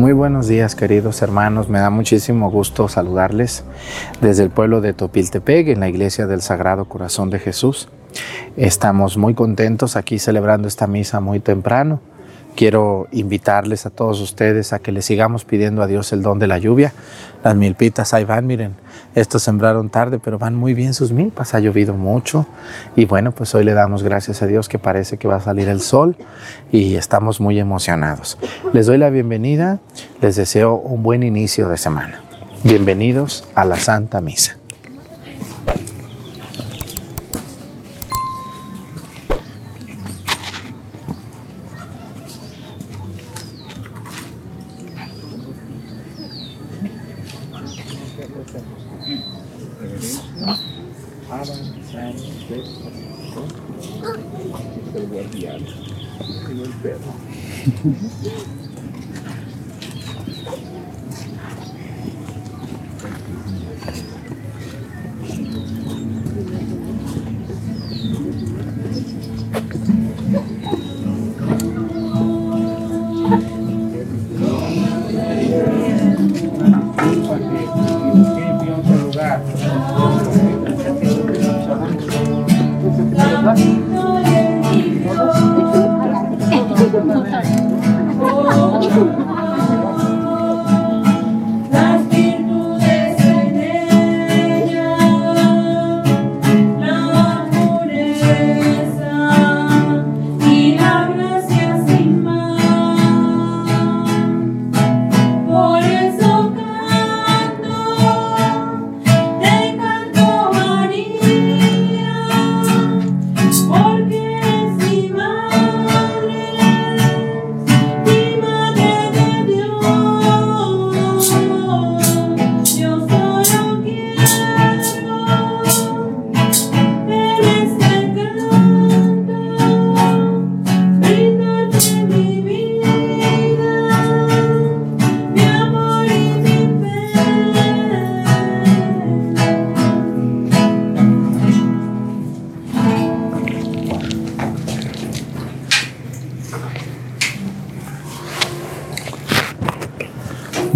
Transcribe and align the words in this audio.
Muy 0.00 0.14
buenos 0.14 0.48
días 0.48 0.76
queridos 0.76 1.20
hermanos, 1.20 1.68
me 1.68 1.78
da 1.78 1.90
muchísimo 1.90 2.50
gusto 2.50 2.88
saludarles 2.88 3.64
desde 4.22 4.44
el 4.44 4.48
pueblo 4.48 4.80
de 4.80 4.94
Topiltepec 4.94 5.68
en 5.68 5.80
la 5.80 5.90
iglesia 5.90 6.26
del 6.26 6.40
Sagrado 6.40 6.86
Corazón 6.86 7.28
de 7.28 7.38
Jesús. 7.38 7.90
Estamos 8.56 9.18
muy 9.18 9.34
contentos 9.34 9.96
aquí 9.96 10.18
celebrando 10.18 10.68
esta 10.68 10.86
misa 10.86 11.20
muy 11.20 11.38
temprano 11.38 12.00
Quiero 12.56 13.08
invitarles 13.12 13.86
a 13.86 13.90
todos 13.90 14.20
ustedes 14.20 14.72
a 14.72 14.78
que 14.78 14.92
le 14.92 15.02
sigamos 15.02 15.44
pidiendo 15.44 15.82
a 15.82 15.86
Dios 15.86 16.12
el 16.12 16.22
don 16.22 16.38
de 16.38 16.46
la 16.46 16.58
lluvia. 16.58 16.92
Las 17.42 17.56
milpitas 17.56 18.12
ahí 18.12 18.24
van, 18.24 18.46
miren, 18.46 18.74
estos 19.14 19.42
sembraron 19.42 19.88
tarde, 19.88 20.18
pero 20.18 20.38
van 20.38 20.54
muy 20.54 20.74
bien 20.74 20.92
sus 20.94 21.10
milpas, 21.10 21.54
ha 21.54 21.60
llovido 21.60 21.94
mucho 21.94 22.46
y 22.96 23.06
bueno, 23.06 23.32
pues 23.32 23.54
hoy 23.54 23.64
le 23.64 23.72
damos 23.72 24.02
gracias 24.02 24.42
a 24.42 24.46
Dios 24.46 24.68
que 24.68 24.78
parece 24.78 25.16
que 25.16 25.26
va 25.26 25.36
a 25.36 25.40
salir 25.40 25.68
el 25.68 25.80
sol 25.80 26.16
y 26.70 26.96
estamos 26.96 27.40
muy 27.40 27.58
emocionados. 27.58 28.38
Les 28.72 28.86
doy 28.86 28.98
la 28.98 29.10
bienvenida, 29.10 29.78
les 30.20 30.36
deseo 30.36 30.74
un 30.74 31.02
buen 31.02 31.22
inicio 31.22 31.68
de 31.68 31.78
semana. 31.78 32.20
Bienvenidos 32.62 33.48
a 33.54 33.64
la 33.64 33.76
Santa 33.76 34.20
Misa. 34.20 34.59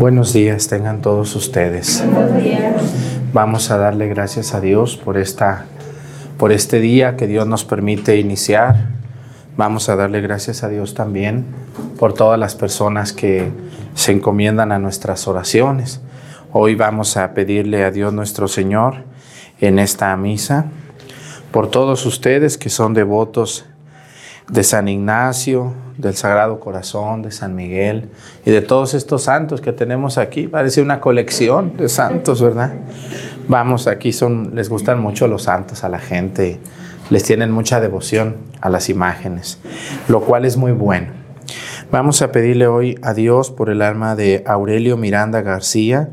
Buenos 0.05 0.35
días 0.35 0.69
tengan 0.69 1.01
todos 1.01 1.35
ustedes. 1.35 2.05
Vamos 3.33 3.71
a 3.71 3.79
darle 3.79 4.07
gracias 4.07 4.53
a 4.53 4.61
Dios 4.61 4.99
por 4.99 5.17
esta 5.17 5.65
por 6.37 6.53
este 6.53 6.79
día 6.79 7.17
que 7.17 7.27
Dios 7.27 7.47
nos 7.47 7.65
permite 7.65 8.19
iniciar. 8.19 8.89
Vamos 9.57 9.89
a 9.89 9.97
darle 9.97 10.21
gracias 10.21 10.63
a 10.63 10.69
Dios 10.69 10.93
también 10.93 11.47
por 11.99 12.13
todas 12.13 12.39
las 12.39 12.55
personas 12.55 13.15
que 13.15 13.49
se 13.95 14.13
encomiendan 14.13 14.73
a 14.73 14.79
nuestras 14.79 15.27
oraciones. 15.27 16.03
Hoy 16.53 16.75
vamos 16.75 17.17
a 17.17 17.33
pedirle 17.33 17.83
a 17.83 17.91
Dios 17.91 18.13
nuestro 18.13 18.47
Señor 18.47 19.05
en 19.63 19.79
esta 19.79 20.15
misa 20.19 20.67
por 21.51 21.71
todos 21.71 22.05
ustedes 22.05 22.59
que 22.59 22.69
son 22.69 22.93
devotos 22.93 23.65
de 24.49 24.63
San 24.63 24.89
Ignacio, 24.89 25.73
del 25.97 26.15
Sagrado 26.15 26.61
Corazón, 26.61 27.23
de 27.23 27.31
San 27.31 27.55
Miguel 27.55 28.09
y 28.45 28.51
de 28.51 28.61
todos 28.61 28.95
estos 28.95 29.23
santos 29.23 29.61
que 29.61 29.73
tenemos 29.73 30.19
aquí. 30.19 30.49
Parece 30.49 30.83
una 30.83 31.01
colección 31.01 31.77
de 31.77 31.89
santos, 31.89 32.43
¿verdad? 32.43 32.75
Vamos, 33.49 33.87
aquí 33.87 34.13
son, 34.13 34.55
les 34.55 34.69
gustan 34.69 35.01
mucho 35.01 35.29
los 35.29 35.45
santos 35.45 35.85
a 35.85 35.89
la 35.89 35.99
gente, 35.99 36.61
les 37.11 37.23
tienen 37.23 37.51
mucha 37.51 37.81
devoción 37.81 38.37
a 38.61 38.71
las 38.71 38.89
imágenes, 38.89 39.59
lo 40.09 40.21
cual 40.23 40.45
es 40.45 40.57
muy 40.57 40.73
bueno. 40.73 41.09
Vamos 41.91 42.23
a 42.23 42.33
pedirle 42.33 42.67
hoy 42.67 42.99
a 43.03 43.15
Dios 43.15 43.51
por 43.51 43.71
el 43.71 43.83
alma 43.83 44.17
de 44.17 44.43
Aurelio 44.47 44.97
Miranda 44.97 45.43
García, 45.43 46.09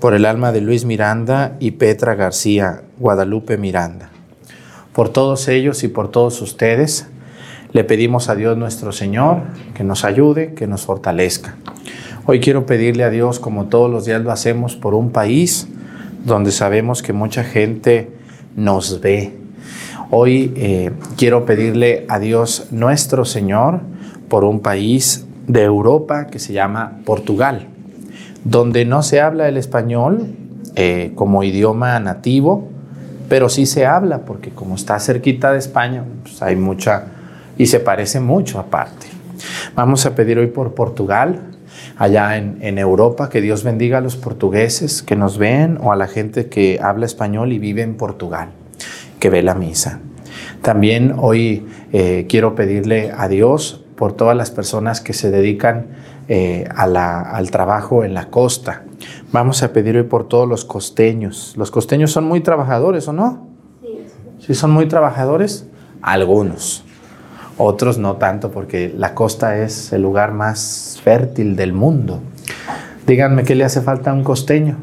por 0.00 0.14
el 0.14 0.24
alma 0.24 0.52
de 0.52 0.60
Luis 0.60 0.84
Miranda 0.84 1.56
y 1.60 1.72
Petra 1.72 2.14
García, 2.14 2.82
Guadalupe 2.98 3.56
Miranda. 3.56 4.10
Por 4.92 5.10
todos 5.10 5.48
ellos 5.48 5.84
y 5.84 5.88
por 5.88 6.10
todos 6.10 6.40
ustedes, 6.40 7.08
le 7.72 7.84
pedimos 7.84 8.28
a 8.28 8.34
Dios 8.34 8.56
nuestro 8.56 8.92
Señor 8.92 9.42
que 9.74 9.84
nos 9.84 10.04
ayude, 10.04 10.54
que 10.54 10.66
nos 10.66 10.82
fortalezca. 10.82 11.56
Hoy 12.26 12.40
quiero 12.40 12.66
pedirle 12.66 13.04
a 13.04 13.10
Dios, 13.10 13.38
como 13.38 13.66
todos 13.66 13.90
los 13.90 14.04
días 14.04 14.22
lo 14.22 14.32
hacemos, 14.32 14.76
por 14.76 14.94
un 14.94 15.10
país 15.10 15.68
donde 16.24 16.50
sabemos 16.50 17.02
que 17.02 17.12
mucha 17.12 17.44
gente 17.44 18.10
nos 18.56 19.00
ve. 19.00 19.32
Hoy 20.10 20.52
eh, 20.56 20.92
quiero 21.16 21.44
pedirle 21.44 22.04
a 22.08 22.18
Dios 22.18 22.68
nuestro 22.70 23.24
Señor 23.24 23.80
por 24.28 24.44
un 24.44 24.60
país 24.60 25.26
de 25.46 25.62
Europa 25.62 26.26
que 26.26 26.38
se 26.38 26.52
llama 26.52 26.98
Portugal, 27.04 27.68
donde 28.44 28.84
no 28.84 29.02
se 29.02 29.20
habla 29.20 29.48
el 29.48 29.56
español 29.56 30.26
eh, 30.74 31.12
como 31.14 31.42
idioma 31.44 31.98
nativo, 32.00 32.68
pero 33.28 33.48
sí 33.48 33.66
se 33.66 33.86
habla, 33.86 34.24
porque 34.24 34.50
como 34.50 34.74
está 34.74 34.98
cerquita 34.98 35.52
de 35.52 35.58
España, 35.58 36.04
pues 36.22 36.42
hay 36.42 36.56
mucha 36.56 37.15
y 37.58 37.66
se 37.66 37.80
parece 37.80 38.20
mucho 38.20 38.58
aparte. 38.58 39.06
Vamos 39.74 40.06
a 40.06 40.14
pedir 40.14 40.38
hoy 40.38 40.48
por 40.48 40.74
Portugal, 40.74 41.40
allá 41.96 42.36
en, 42.36 42.78
Europa, 42.78 43.28
que 43.28 43.40
Dios 43.40 43.64
bendiga 43.64 43.98
a 43.98 44.00
los 44.00 44.16
portugueses 44.16 45.02
que 45.02 45.16
nos 45.16 45.38
ven 45.38 45.78
o 45.80 45.92
a 45.92 45.96
la 45.96 46.06
gente 46.06 46.48
que 46.48 46.78
habla 46.82 47.06
español 47.06 47.52
y 47.52 47.58
vive 47.58 47.82
en 47.82 47.96
Portugal, 47.96 48.50
que 49.18 49.30
ve 49.30 49.42
la 49.42 49.54
misa. 49.54 50.00
También 50.62 51.14
hoy 51.18 51.66
eh, 51.92 52.26
quiero 52.28 52.54
pedirle 52.54 53.12
a 53.16 53.28
Dios 53.28 53.84
por 53.96 54.14
todas 54.14 54.36
las 54.36 54.50
personas 54.50 55.00
que 55.00 55.12
se 55.12 55.30
dedican 55.30 55.88
eh, 56.28 56.66
al 56.74 57.50
trabajo 57.50 58.04
en 58.04 58.14
la 58.14 58.28
costa. 58.30 58.84
Vamos 59.32 59.62
a 59.62 59.72
pedir 59.72 59.96
hoy 59.96 60.02
por 60.04 60.28
todos 60.28 60.48
los 60.48 60.64
costeños. 60.64 61.54
Los 61.56 61.70
costeños 61.70 62.10
son 62.10 62.24
muy 62.24 62.40
trabajadores, 62.40 63.06
¿o 63.08 63.12
no? 63.12 63.48
Sí. 63.82 64.06
¿Sí 64.46 64.54
son 64.54 64.70
muy 64.70 64.86
trabajadores? 64.88 65.66
Algunos 66.02 66.85
otros 67.58 67.98
no 67.98 68.16
tanto 68.16 68.50
porque 68.50 68.92
la 68.94 69.14
costa 69.14 69.58
es 69.58 69.92
el 69.92 70.02
lugar 70.02 70.32
más 70.32 71.00
fértil 71.02 71.56
del 71.56 71.72
mundo. 71.72 72.20
Díganme 73.06 73.44
qué 73.44 73.54
le 73.54 73.64
hace 73.64 73.80
falta 73.80 74.10
a 74.10 74.14
un 74.14 74.24
costeño. 74.24 74.76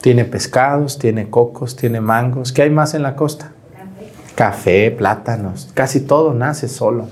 Tiene 0.00 0.24
pescados, 0.24 0.98
tiene 0.98 1.28
cocos, 1.28 1.76
tiene 1.76 2.00
mangos. 2.00 2.52
¿Qué 2.52 2.62
hay 2.62 2.70
más 2.70 2.94
en 2.94 3.02
la 3.02 3.14
costa? 3.14 3.52
Café. 3.72 4.34
Café, 4.34 4.90
plátanos, 4.90 5.70
casi 5.74 6.00
todo 6.00 6.34
nace 6.34 6.68
solo. 6.68 7.08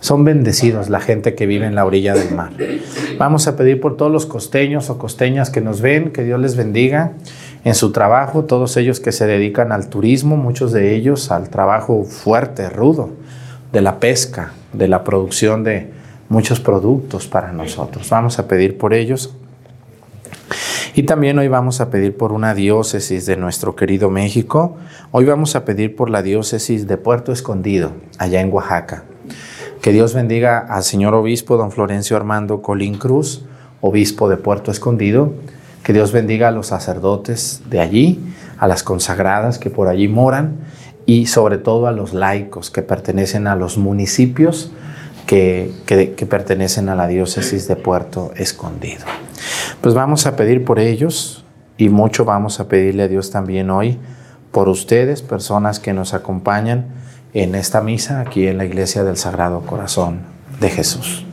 Son 0.00 0.24
bendecidos 0.24 0.88
la 0.88 0.98
gente 0.98 1.34
que 1.34 1.46
vive 1.46 1.66
en 1.66 1.76
la 1.76 1.84
orilla 1.84 2.14
del 2.14 2.34
mar. 2.34 2.50
Vamos 3.18 3.46
a 3.46 3.54
pedir 3.54 3.80
por 3.80 3.96
todos 3.96 4.10
los 4.10 4.26
costeños 4.26 4.90
o 4.90 4.98
costeñas 4.98 5.50
que 5.50 5.60
nos 5.60 5.80
ven, 5.80 6.10
que 6.10 6.24
Dios 6.24 6.40
les 6.40 6.56
bendiga 6.56 7.12
en 7.64 7.76
su 7.76 7.92
trabajo, 7.92 8.44
todos 8.44 8.76
ellos 8.76 8.98
que 8.98 9.12
se 9.12 9.26
dedican 9.26 9.70
al 9.70 9.88
turismo, 9.88 10.36
muchos 10.36 10.72
de 10.72 10.96
ellos 10.96 11.30
al 11.30 11.50
trabajo 11.50 12.02
fuerte, 12.02 12.68
rudo 12.68 13.10
de 13.72 13.80
la 13.80 13.98
pesca, 13.98 14.52
de 14.72 14.88
la 14.88 15.04
producción 15.04 15.64
de, 15.64 15.90
muchos 16.32 16.60
productos 16.60 17.26
para 17.26 17.52
nosotros. 17.52 18.08
Vamos 18.08 18.38
a 18.38 18.48
pedir 18.48 18.78
por 18.78 18.94
ellos. 18.94 19.34
Y 20.94 21.02
también 21.02 21.38
hoy 21.38 21.48
vamos 21.48 21.82
a 21.82 21.90
pedir 21.90 22.16
por 22.16 22.32
una 22.32 22.54
diócesis 22.54 23.26
de 23.26 23.36
nuestro 23.36 23.76
querido 23.76 24.08
México. 24.08 24.76
Hoy 25.10 25.26
vamos 25.26 25.56
a 25.56 25.66
pedir 25.66 25.94
por 25.94 26.08
la 26.08 26.22
diócesis 26.22 26.86
de 26.86 26.96
Puerto 26.96 27.32
Escondido, 27.32 27.92
allá 28.16 28.40
en 28.40 28.50
Oaxaca. 28.50 29.04
Que 29.82 29.92
Dios 29.92 30.14
bendiga 30.14 30.58
al 30.58 30.84
señor 30.84 31.12
obispo 31.14 31.58
don 31.58 31.70
Florencio 31.70 32.16
Armando 32.16 32.62
Colín 32.62 32.94
Cruz, 32.94 33.44
obispo 33.82 34.30
de 34.30 34.38
Puerto 34.38 34.70
Escondido. 34.70 35.34
Que 35.82 35.92
Dios 35.92 36.12
bendiga 36.12 36.48
a 36.48 36.52
los 36.52 36.68
sacerdotes 36.68 37.60
de 37.68 37.80
allí, 37.80 38.20
a 38.58 38.66
las 38.68 38.82
consagradas 38.82 39.58
que 39.58 39.68
por 39.68 39.88
allí 39.88 40.08
moran 40.08 40.60
y 41.06 41.26
sobre 41.26 41.58
todo 41.58 41.86
a 41.86 41.92
los 41.92 42.14
laicos 42.14 42.70
que 42.70 42.82
pertenecen 42.82 43.46
a 43.46 43.56
los 43.56 43.78
municipios 43.78 44.72
que, 45.26 45.72
que 45.86 46.26
pertenecen 46.26 46.88
a 46.88 46.94
la 46.94 47.06
diócesis 47.06 47.66
de 47.68 47.76
Puerto 47.76 48.32
Escondido. 48.36 49.04
Pues 49.80 49.94
vamos 49.94 50.26
a 50.26 50.36
pedir 50.36 50.64
por 50.64 50.78
ellos 50.78 51.44
y 51.78 51.88
mucho 51.88 52.24
vamos 52.24 52.60
a 52.60 52.68
pedirle 52.68 53.04
a 53.04 53.08
Dios 53.08 53.30
también 53.30 53.70
hoy 53.70 53.98
por 54.52 54.68
ustedes, 54.68 55.22
personas 55.22 55.80
que 55.80 55.94
nos 55.94 56.14
acompañan 56.14 56.86
en 57.32 57.54
esta 57.54 57.80
misa 57.80 58.20
aquí 58.20 58.46
en 58.46 58.58
la 58.58 58.66
iglesia 58.66 59.02
del 59.02 59.16
Sagrado 59.16 59.62
Corazón 59.62 60.20
de 60.60 60.68
Jesús. 60.68 61.24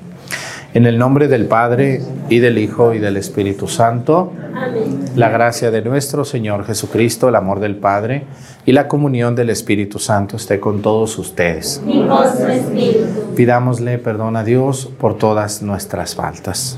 En 0.74 0.86
el 0.86 1.00
nombre 1.00 1.28
del 1.28 1.46
Padre 1.46 2.00
y 2.30 2.38
del 2.40 2.60
Hijo 2.60 2.94
y 2.94 3.00
del 3.00 3.18
Espíritu 3.18 3.68
Santo, 3.68 4.32
Amén. 4.54 5.00
la 5.16 5.30
gracia 5.30 5.72
de 5.72 5.82
nuestro 5.82 6.26
Señor 6.26 6.64
Jesucristo, 6.64 7.28
el 7.28 7.36
amor 7.36 7.60
del 7.60 7.76
Padre 7.76 8.26
y 8.68 8.72
la 8.74 8.88
comunión 8.88 9.36
del 9.36 9.50
Espíritu 9.50 9.98
Santo 9.98 10.36
esté 10.38 10.60
con 10.60 10.84
todos 10.84 11.18
ustedes. 11.18 11.82
Y 11.88 12.06
con 12.06 12.38
su 12.38 12.46
espíritu. 12.46 13.34
Pidámosle 13.36 13.98
perdón 13.98 14.36
a 14.36 14.44
Dios 14.44 14.92
por 15.00 15.18
todas 15.18 15.64
nuestras 15.64 16.14
faltas. 16.14 16.78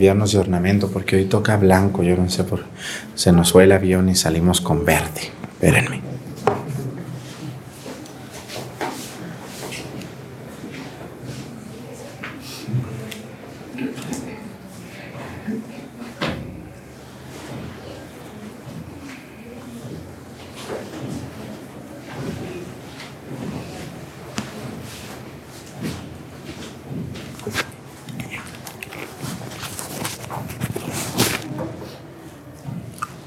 Cambiarnos 0.00 0.32
de 0.32 0.38
ornamento 0.38 0.90
porque 0.90 1.16
hoy 1.16 1.26
toca 1.26 1.58
blanco. 1.58 2.02
Yo 2.02 2.16
no 2.16 2.30
sé 2.30 2.44
por. 2.44 2.64
Se 3.14 3.32
nos 3.32 3.52
fue 3.52 3.64
el 3.64 3.72
avión 3.72 4.08
y 4.08 4.14
salimos 4.14 4.62
con 4.62 4.82
verde. 4.82 5.30
Espérenme. 5.52 6.00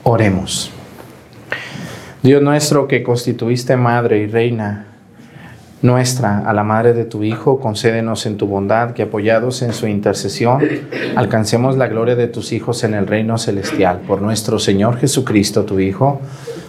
Oremos. 0.06 0.70
Dios 2.24 2.42
nuestro 2.42 2.88
que 2.88 3.04
constituiste 3.04 3.76
madre 3.76 4.20
y 4.20 4.28
reina 4.28 4.86
nuestra 5.82 6.40
a 6.40 6.54
la 6.54 6.64
madre 6.64 6.94
de 6.94 7.04
tu 7.04 7.22
Hijo, 7.26 7.60
concédenos 7.60 8.26
en 8.26 8.38
tu 8.38 8.48
bondad 8.48 8.92
que 8.94 9.04
apoyados 9.04 9.62
en 9.62 9.74
su 9.74 9.88
intercesión 9.88 10.62
alcancemos 11.18 11.76
la 11.76 11.88
gloria 11.88 12.16
de 12.16 12.28
tus 12.28 12.54
hijos 12.54 12.86
en 12.86 12.94
el 12.94 13.08
reino 13.08 13.38
celestial. 13.38 14.00
Por 14.08 14.22
nuestro 14.22 14.58
Señor 14.58 15.00
Jesucristo, 15.00 15.66
tu 15.66 15.80
Hijo, 15.82 16.22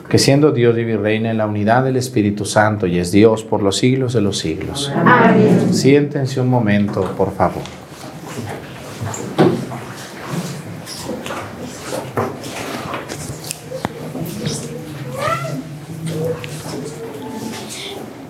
que 0.09 0.19
siendo 0.19 0.51
Dios 0.51 0.75
vive 0.75 0.95
y 0.95 0.97
reina 0.97 1.31
en 1.31 1.39
la 1.39 1.47
unidad 1.47 1.85
del 1.85 1.99
Espíritu 1.99 2.45
Santo 2.45 2.89
y 2.89 2.99
es 2.99 3.13
Dios 3.13 3.45
por 3.45 3.63
los 3.63 3.77
siglos 3.77 4.13
de 4.13 4.23
los 4.23 4.39
siglos. 4.39 4.93
Amén. 4.93 5.73
Siéntense 5.73 6.41
un 6.41 6.49
momento, 6.49 7.15
por 7.17 7.33
favor. 7.33 7.63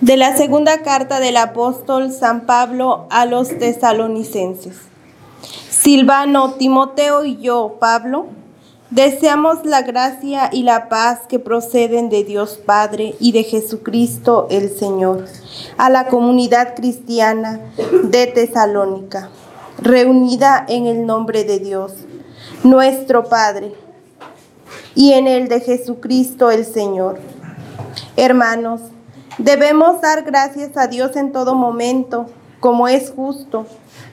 De 0.01 0.17
la 0.17 0.35
segunda 0.35 0.79
carta 0.79 1.21
del 1.21 1.37
apóstol 1.37 2.11
San 2.11 2.45
Pablo 2.45 3.07
a 3.09 3.25
los 3.25 3.47
tesalonicenses. 3.47 4.75
Silvano, 5.69 6.55
Timoteo 6.55 7.23
y 7.23 7.37
yo, 7.37 7.77
Pablo, 7.79 8.27
deseamos 8.89 9.65
la 9.65 9.83
gracia 9.83 10.49
y 10.51 10.63
la 10.63 10.89
paz 10.89 11.21
que 11.29 11.39
proceden 11.39 12.09
de 12.09 12.25
Dios 12.25 12.59
Padre 12.65 13.15
y 13.21 13.31
de 13.31 13.43
Jesucristo 13.43 14.47
el 14.49 14.69
Señor, 14.69 15.27
a 15.77 15.89
la 15.89 16.07
comunidad 16.07 16.75
cristiana 16.75 17.61
de 18.03 18.27
Tesalónica, 18.27 19.29
reunida 19.77 20.65
en 20.67 20.87
el 20.87 21.05
nombre 21.05 21.45
de 21.45 21.59
Dios, 21.59 21.93
nuestro 22.63 23.29
Padre, 23.29 23.73
y 24.93 25.13
en 25.13 25.27
el 25.27 25.47
de 25.47 25.61
Jesucristo 25.61 26.51
el 26.51 26.65
Señor. 26.65 27.19
Hermanos, 28.17 28.81
Debemos 29.37 29.99
dar 29.99 30.23
gracias 30.23 30.77
a 30.77 30.87
Dios 30.87 31.17
en 31.17 31.33
todo 31.33 31.55
momento, 31.55 32.27
como 32.61 32.87
es 32.87 33.11
justo, 33.11 33.65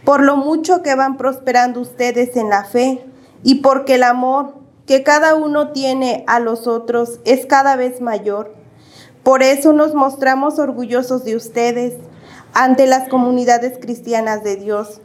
por 0.04 0.20
lo 0.20 0.36
mucho 0.36 0.82
que 0.82 0.96
van 0.96 1.16
prosperando 1.16 1.80
ustedes 1.80 2.36
en 2.36 2.50
la 2.50 2.64
fe 2.64 3.04
y 3.44 3.56
porque 3.56 3.94
el 3.94 4.02
amor 4.02 4.54
que 4.84 5.04
cada 5.04 5.36
uno 5.36 5.70
tiene 5.70 6.24
a 6.26 6.40
los 6.40 6.66
otros 6.66 7.20
es 7.24 7.46
cada 7.46 7.76
vez 7.76 8.00
mayor. 8.00 8.52
Por 9.22 9.44
eso 9.44 9.72
nos 9.72 9.94
mostramos 9.94 10.58
orgullosos 10.58 11.22
de 11.22 11.36
ustedes 11.36 11.94
ante 12.52 12.88
las 12.88 13.08
comunidades 13.08 13.78
cristianas 13.78 14.42
de 14.42 14.56
Dios 14.56 15.00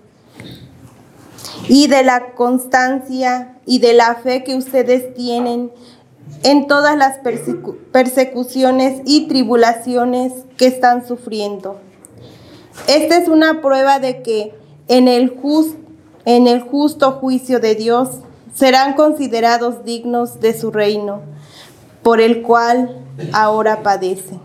y 1.70 1.88
de 1.88 2.04
la 2.04 2.32
constancia 2.34 3.60
y 3.68 3.80
de 3.80 3.94
la 3.94 4.16
fe 4.16 4.44
que 4.44 4.56
ustedes 4.56 5.14
tienen 5.14 5.72
en 6.44 6.68
todas 6.68 6.96
las 6.98 7.22
persecu- 7.24 7.78
persecuciones 7.92 9.02
y 9.06 9.28
tribulaciones 9.28 10.34
que 10.58 10.68
están 10.68 11.08
sufriendo. 11.08 11.78
Esta 12.88 13.18
es 13.18 13.28
una 13.28 13.62
prueba 13.62 14.00
de 14.00 14.22
que 14.22 14.54
en 14.88 15.08
el, 15.08 15.40
en 16.26 16.48
el 16.48 16.62
justo 16.62 17.14
juicio 17.14 17.60
de 17.60 17.76
Dios 17.76 18.10
serán 18.54 18.94
considerados 18.94 19.84
dignos 19.84 20.40
de 20.40 20.58
su 20.58 20.72
reino, 20.72 21.22
por 22.04 22.22
el 22.22 22.42
cual 22.42 23.04
ahora 23.34 23.84
padecen. 23.84 24.40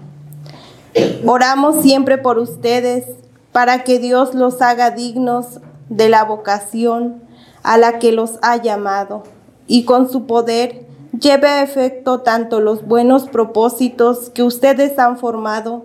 Oramos 1.27 1.83
siempre 1.83 2.19
por 2.19 2.39
ustedes 2.39 3.05
para 3.53 3.85
que 3.85 3.99
Dios 3.99 4.35
los 4.35 4.61
haga 4.61 4.91
dignos 4.91 5.61
de 5.89 6.09
la 6.09 6.25
vocación 6.25 7.23
a 7.63 7.79
la 7.79 7.99
que 7.99 8.13
los 8.13 8.39
ha 8.43 8.57
llamado 8.57 9.23
y 9.67 9.85
con 9.85 10.11
su 10.11 10.27
poder 10.27 10.87
lleve 11.19 11.49
a 11.49 11.63
efecto 11.63 12.21
tanto 12.21 12.61
los 12.61 12.87
buenos 12.87 13.25
propósitos 13.29 14.31
que 14.31 14.43
ustedes 14.43 14.99
han 14.99 15.19
formado 15.19 15.85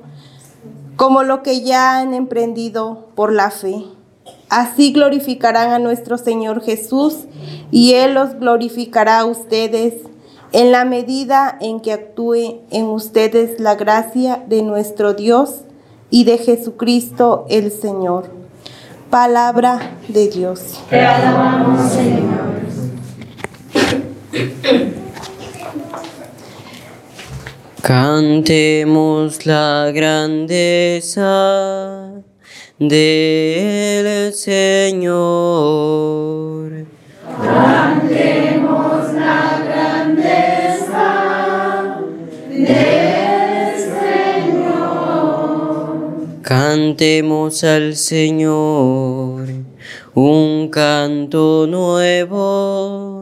como 0.95 1.23
lo 1.23 1.43
que 1.43 1.61
ya 1.61 1.99
han 1.99 2.13
emprendido 2.13 3.07
por 3.15 3.31
la 3.31 3.51
fe. 3.51 3.83
Así 4.49 4.91
glorificarán 4.93 5.71
a 5.71 5.79
nuestro 5.79 6.17
Señor 6.17 6.61
Jesús 6.63 7.25
y 7.69 7.93
Él 7.93 8.13
los 8.13 8.39
glorificará 8.39 9.19
a 9.19 9.25
ustedes 9.25 9.93
en 10.53 10.71
la 10.71 10.85
medida 10.85 11.57
en 11.59 11.81
que 11.81 11.91
actúe 11.93 12.61
en 12.71 12.85
ustedes 12.85 13.59
la 13.59 13.75
gracia 13.75 14.43
de 14.47 14.63
nuestro 14.63 15.13
Dios 15.13 15.61
y 16.09 16.23
de 16.23 16.37
Jesucristo 16.37 17.45
el 17.49 17.71
Señor. 17.71 18.31
Palabra 19.09 19.97
de 20.07 20.29
Dios. 20.29 20.79
Te 20.89 21.05
alabamos, 21.05 21.91
Señor. 21.91 22.46
Cantemos 27.87 29.45
la 29.45 29.93
grandeza 29.95 31.31
del 32.77 34.33
Señor. 34.33 35.47
Cantemos 46.41 47.63
al 47.63 47.95
Señor 47.95 49.47
un 50.13 50.67
canto 50.69 51.65
nuevo, 51.67 53.16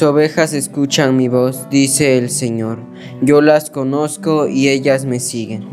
Mis 0.00 0.06
ovejas 0.06 0.54
escuchan 0.54 1.14
mi 1.14 1.28
voz, 1.28 1.68
dice 1.68 2.16
el 2.16 2.30
Señor. 2.30 2.78
Yo 3.20 3.42
las 3.42 3.68
conozco 3.68 4.48
y 4.48 4.70
ellas 4.70 5.04
me 5.04 5.20
siguen. 5.20 5.68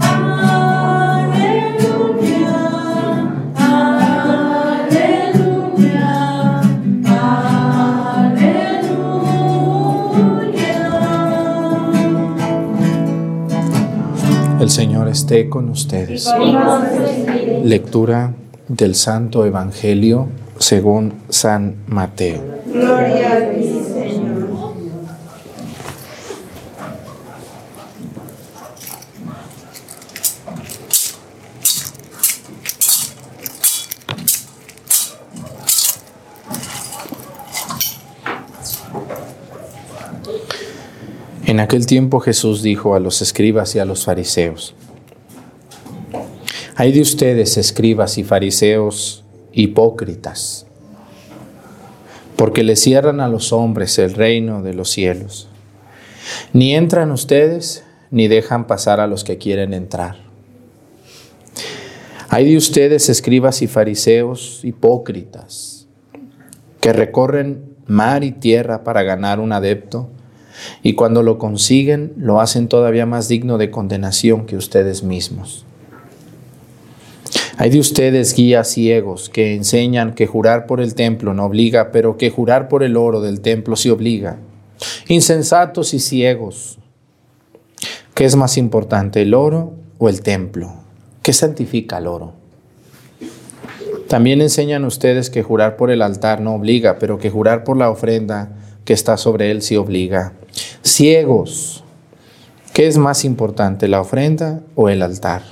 Aleluya, 0.00 1.38
aleluya, 4.76 6.00
aleluya. 8.16 8.58
El 14.60 14.70
Señor 14.70 15.06
esté 15.06 15.48
con 15.48 15.68
ustedes. 15.68 16.28
Lectura 17.62 18.34
del 18.68 18.94
Santo 18.94 19.44
Evangelio 19.44 20.28
según 20.58 21.14
San 21.28 21.76
Mateo. 21.86 22.42
En 41.46 41.60
aquel 41.60 41.86
tiempo 41.86 42.20
Jesús 42.20 42.62
dijo 42.62 42.96
a 42.96 43.00
los 43.00 43.22
escribas 43.22 43.74
y 43.76 43.78
a 43.78 43.84
los 43.84 44.06
fariseos, 44.06 44.74
Hay 46.84 46.92
de 46.92 47.00
ustedes, 47.00 47.56
escribas 47.56 48.18
y 48.18 48.24
fariseos, 48.24 49.24
hipócritas, 49.54 50.66
porque 52.36 52.62
le 52.62 52.76
cierran 52.76 53.22
a 53.22 53.28
los 53.28 53.54
hombres 53.54 53.98
el 53.98 54.12
reino 54.12 54.62
de 54.62 54.74
los 54.74 54.90
cielos. 54.90 55.48
Ni 56.52 56.74
entran 56.74 57.10
ustedes, 57.10 57.84
ni 58.10 58.28
dejan 58.28 58.66
pasar 58.66 59.00
a 59.00 59.06
los 59.06 59.24
que 59.24 59.38
quieren 59.38 59.72
entrar. 59.72 60.16
Hay 62.28 62.50
de 62.50 62.58
ustedes, 62.58 63.08
escribas 63.08 63.62
y 63.62 63.66
fariseos, 63.66 64.60
hipócritas, 64.62 65.86
que 66.82 66.92
recorren 66.92 67.64
mar 67.86 68.24
y 68.24 68.32
tierra 68.32 68.84
para 68.84 69.02
ganar 69.04 69.40
un 69.40 69.52
adepto, 69.52 70.10
y 70.82 70.92
cuando 70.92 71.22
lo 71.22 71.38
consiguen, 71.38 72.12
lo 72.18 72.42
hacen 72.42 72.68
todavía 72.68 73.06
más 73.06 73.26
digno 73.26 73.56
de 73.56 73.70
condenación 73.70 74.44
que 74.44 74.58
ustedes 74.58 75.02
mismos. 75.02 75.64
Hay 77.56 77.70
de 77.70 77.78
ustedes 77.78 78.34
guías 78.34 78.68
ciegos 78.68 79.30
que 79.30 79.54
enseñan 79.54 80.14
que 80.14 80.26
jurar 80.26 80.66
por 80.66 80.80
el 80.80 80.94
templo 80.94 81.34
no 81.34 81.44
obliga, 81.44 81.92
pero 81.92 82.16
que 82.16 82.30
jurar 82.30 82.68
por 82.68 82.82
el 82.82 82.96
oro 82.96 83.20
del 83.20 83.40
templo 83.40 83.76
sí 83.76 83.90
obliga. 83.90 84.38
Insensatos 85.06 85.94
y 85.94 86.00
ciegos. 86.00 86.78
¿Qué 88.14 88.24
es 88.24 88.34
más 88.34 88.58
importante, 88.58 89.22
el 89.22 89.34
oro 89.34 89.74
o 89.98 90.08
el 90.08 90.22
templo? 90.22 90.74
¿Qué 91.22 91.32
santifica 91.32 91.98
el 91.98 92.08
oro? 92.08 92.32
También 94.08 94.40
enseñan 94.40 94.84
ustedes 94.84 95.30
que 95.30 95.42
jurar 95.42 95.76
por 95.76 95.90
el 95.90 96.02
altar 96.02 96.40
no 96.40 96.54
obliga, 96.54 96.98
pero 96.98 97.18
que 97.18 97.30
jurar 97.30 97.64
por 97.64 97.76
la 97.76 97.88
ofrenda 97.88 98.50
que 98.84 98.92
está 98.92 99.16
sobre 99.16 99.50
él 99.50 99.62
se 99.62 99.78
obliga. 99.78 100.32
Ciegos. 100.82 101.84
¿Qué 102.72 102.88
es 102.88 102.98
más 102.98 103.24
importante, 103.24 103.86
la 103.86 104.00
ofrenda 104.00 104.60
o 104.74 104.88
el 104.88 105.02
altar? 105.02 105.42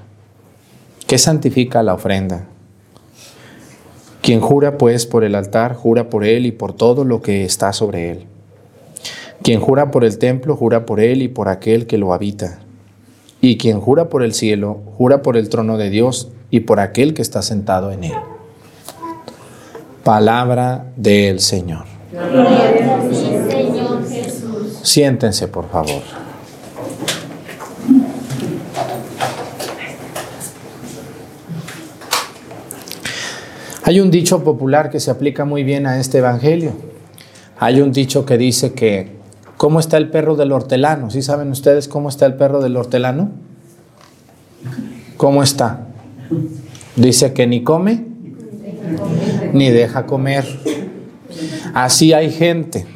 ¿Qué 1.12 1.18
santifica 1.18 1.82
la 1.82 1.92
ofrenda? 1.92 2.46
Quien 4.22 4.40
jura 4.40 4.78
pues 4.78 5.04
por 5.04 5.24
el 5.24 5.34
altar, 5.34 5.74
jura 5.74 6.08
por 6.08 6.24
él 6.24 6.46
y 6.46 6.52
por 6.52 6.72
todo 6.72 7.04
lo 7.04 7.20
que 7.20 7.44
está 7.44 7.74
sobre 7.74 8.10
él. 8.10 8.24
Quien 9.42 9.60
jura 9.60 9.90
por 9.90 10.06
el 10.06 10.16
templo, 10.16 10.56
jura 10.56 10.86
por 10.86 11.00
él 11.00 11.20
y 11.20 11.28
por 11.28 11.50
aquel 11.50 11.86
que 11.86 11.98
lo 11.98 12.14
habita. 12.14 12.60
Y 13.42 13.58
quien 13.58 13.78
jura 13.78 14.08
por 14.08 14.22
el 14.22 14.32
cielo, 14.32 14.80
jura 14.96 15.20
por 15.20 15.36
el 15.36 15.50
trono 15.50 15.76
de 15.76 15.90
Dios 15.90 16.30
y 16.50 16.60
por 16.60 16.80
aquel 16.80 17.12
que 17.12 17.20
está 17.20 17.42
sentado 17.42 17.92
en 17.92 18.04
él. 18.04 18.14
Palabra 20.04 20.86
del 20.96 21.40
Señor. 21.40 21.84
Siéntense, 24.82 25.46
por 25.46 25.68
favor. 25.68 26.21
Hay 33.92 34.00
un 34.00 34.10
dicho 34.10 34.42
popular 34.42 34.88
que 34.88 35.00
se 35.00 35.10
aplica 35.10 35.44
muy 35.44 35.64
bien 35.64 35.86
a 35.86 36.00
este 36.00 36.16
evangelio. 36.16 36.72
Hay 37.58 37.82
un 37.82 37.92
dicho 37.92 38.24
que 38.24 38.38
dice 38.38 38.72
que, 38.72 39.18
¿cómo 39.58 39.80
está 39.80 39.98
el 39.98 40.08
perro 40.08 40.34
del 40.34 40.52
hortelano? 40.52 41.10
¿Sí 41.10 41.20
saben 41.20 41.50
ustedes 41.50 41.88
cómo 41.88 42.08
está 42.08 42.24
el 42.24 42.36
perro 42.36 42.62
del 42.62 42.74
hortelano? 42.78 43.32
¿Cómo 45.18 45.42
está? 45.42 45.88
Dice 46.96 47.34
que 47.34 47.46
ni 47.46 47.62
come 47.64 48.06
ni 49.52 49.68
deja 49.68 50.06
comer. 50.06 50.46
Así 51.74 52.14
hay 52.14 52.30
gente 52.30 52.86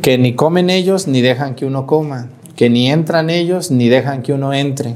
que 0.00 0.16
ni 0.16 0.34
comen 0.36 0.70
ellos 0.70 1.06
ni 1.06 1.20
dejan 1.20 1.54
que 1.54 1.66
uno 1.66 1.86
coma, 1.86 2.30
que 2.56 2.70
ni 2.70 2.90
entran 2.90 3.28
ellos 3.28 3.70
ni 3.70 3.90
dejan 3.90 4.22
que 4.22 4.32
uno 4.32 4.54
entre, 4.54 4.94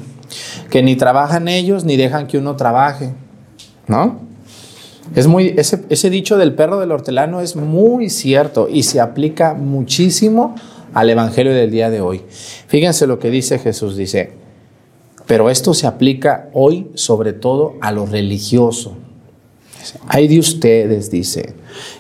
que 0.71 0.83
ni 0.83 0.97
trabajan 0.97 1.49
ellos 1.49 1.85
ni 1.85 1.99
dejan 1.99 2.27
que 2.27 2.39
uno 2.39 2.57
trabaje, 2.57 3.13
¿no? 3.89 4.25
Es 5.15 5.27
muy, 5.27 5.55
ese, 5.57 5.85
ese 5.91 6.11
dicho 6.11 6.39
del 6.39 6.55
perro 6.55 6.81
del 6.81 6.93
hortelano 6.93 7.41
es 7.41 7.57
muy 7.57 8.09
cierto 8.09 8.69
y 8.71 8.85
se 8.85 9.01
aplica 9.01 9.55
muchísimo 9.55 10.55
al 10.95 11.11
evangelio 11.11 11.53
del 11.53 11.71
día 11.71 11.91
de 11.91 12.01
hoy. 12.01 12.23
Fíjense 12.69 13.07
lo 13.07 13.19
que 13.19 13.31
dice 13.31 13.59
Jesús, 13.59 13.97
dice, 13.97 14.33
pero 15.27 15.51
esto 15.51 15.75
se 15.75 15.87
aplica 15.87 16.49
hoy 16.53 16.91
sobre 16.95 17.33
todo 17.33 17.75
a 17.81 17.93
lo 17.93 18.07
religioso. 18.07 18.97
Hay 20.09 20.29
de 20.29 20.39
ustedes, 20.39 21.11
dice. 21.11 21.55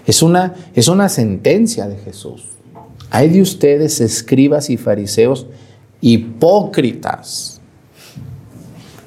Es 0.06 0.22
una, 0.22 0.54
es 0.74 0.88
una 0.88 1.08
sentencia 1.08 1.86
de 1.86 1.96
Jesús. 1.98 2.44
Hay 3.10 3.28
de 3.28 3.42
ustedes, 3.42 4.00
escribas 4.00 4.70
y 4.70 4.76
fariseos, 4.76 5.46
hipócritas. 6.00 7.60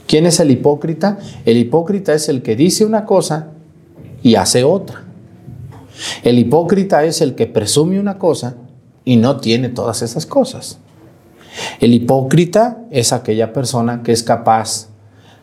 ¿Quién 0.08 0.26
es 0.26 0.40
el 0.40 0.52
hipócrita? 0.52 1.20
El 1.46 1.58
hipócrita 1.58 2.14
es 2.14 2.30
el 2.30 2.42
que 2.42 2.56
dice 2.56 2.86
una 2.86 3.06
cosa 3.06 3.52
y 4.28 4.36
hace 4.36 4.66
otra. 4.66 5.06
El 6.22 6.38
hipócrita 6.38 7.06
es 7.06 7.22
el 7.22 7.34
que 7.34 7.48
presume 7.48 7.98
una 7.98 8.18
cosa 8.18 8.58
y 9.06 9.16
no 9.16 9.38
tiene 9.38 9.70
todas 9.70 10.02
esas 10.02 10.26
cosas. 10.26 10.80
El 11.80 11.94
hipócrita 11.94 12.80
es 12.92 13.14
aquella 13.14 13.54
persona 13.54 14.04
que 14.04 14.12
es 14.12 14.24
capaz 14.24 14.90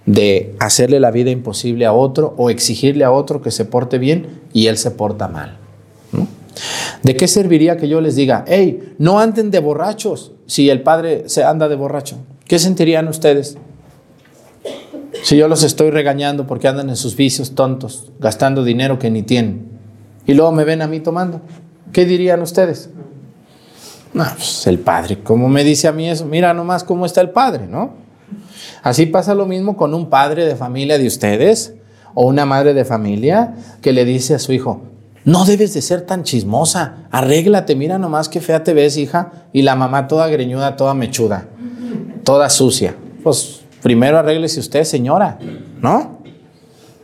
de 0.05 0.55
hacerle 0.61 1.01
la 1.01 1.11
vida 1.11 1.31
imposible 1.31 1.87
a 1.87 1.95
otro 1.95 2.35
o 2.37 2.51
exigirle 2.51 3.05
a 3.05 3.11
otro 3.11 3.41
que 3.41 3.51
se 3.51 3.65
porte 3.65 3.97
bien 3.97 4.43
y 4.53 4.67
él 4.67 4.77
se 4.77 4.91
porta 4.91 5.29
mal. 5.29 5.57
¿De 7.03 7.17
qué 7.17 7.27
serviría 7.27 7.79
que 7.79 7.89
yo 7.89 8.03
les 8.03 8.17
diga, 8.17 8.45
hey, 8.47 8.93
no 8.99 9.19
anden 9.19 9.51
de 9.51 9.61
borrachos 9.61 10.33
si 10.45 10.69
el 10.69 10.83
padre 10.83 11.25
se 11.27 11.43
anda 11.43 11.71
de 11.71 11.77
borracho? 11.77 12.19
¿Qué 12.47 12.59
sentirían 12.59 13.09
ustedes? 13.09 13.57
Si 15.25 15.39
yo 15.39 15.49
los 15.49 15.63
estoy 15.63 15.91
regañando 15.91 16.47
porque 16.47 16.69
andan 16.69 16.91
en 16.91 16.97
sus 16.97 17.17
vicios 17.17 17.55
tontos, 17.55 18.13
gastando 18.21 18.63
dinero 18.63 18.99
que 18.99 19.11
ni 19.11 19.23
tienen, 19.23 19.71
y 20.27 20.35
luego 20.35 20.53
me 20.53 20.65
ven 20.65 20.83
a 20.83 20.87
mí 20.87 21.01
tomando, 21.01 21.41
¿qué 21.95 22.05
dirían 22.05 22.43
ustedes? 22.43 22.91
No, 24.13 24.27
pues 24.37 24.67
el 24.67 24.79
padre, 24.81 25.21
¿cómo 25.23 25.49
me 25.49 25.65
dice 25.65 25.89
a 25.89 25.93
mí 25.93 26.11
eso? 26.11 26.27
Mira 26.27 26.53
nomás 26.53 26.85
cómo 26.85 27.07
está 27.07 27.23
el 27.23 27.31
padre, 27.31 27.67
¿no? 27.67 27.95
Así 28.83 29.07
pasa 29.07 29.35
lo 29.35 29.47
mismo 29.47 29.79
con 29.79 29.95
un 29.95 30.11
padre 30.11 30.45
de 30.45 30.57
familia 30.57 30.99
de 30.99 31.07
ustedes 31.07 31.73
o 32.13 32.27
una 32.27 32.45
madre 32.45 32.75
de 32.75 32.85
familia 32.85 33.55
que 33.81 33.95
le 33.95 34.05
dice 34.05 34.35
a 34.35 34.39
su 34.39 34.53
hijo, 34.53 34.83
no 35.25 35.47
debes 35.47 35.73
de 35.73 35.81
ser 35.81 36.03
tan 36.03 36.25
chismosa, 36.25 37.07
arréglate, 37.11 37.77
mira 37.77 37.97
nomás 37.97 38.29
qué 38.29 38.43
fea 38.43 38.63
te 38.63 38.75
ves, 38.75 38.99
hija, 38.99 39.33
y 39.55 39.63
la 39.63 39.75
mamá 39.75 40.07
toda 40.07 40.29
greñuda, 40.29 40.77
toda 40.77 40.93
mechuda, 40.93 41.47
toda 42.25 42.51
sucia. 42.51 42.95
Pues 43.23 43.64
primero 43.85 44.19
arréglese 44.19 44.61
usted, 44.61 44.85
señora, 44.85 45.39
¿no? 45.83 46.21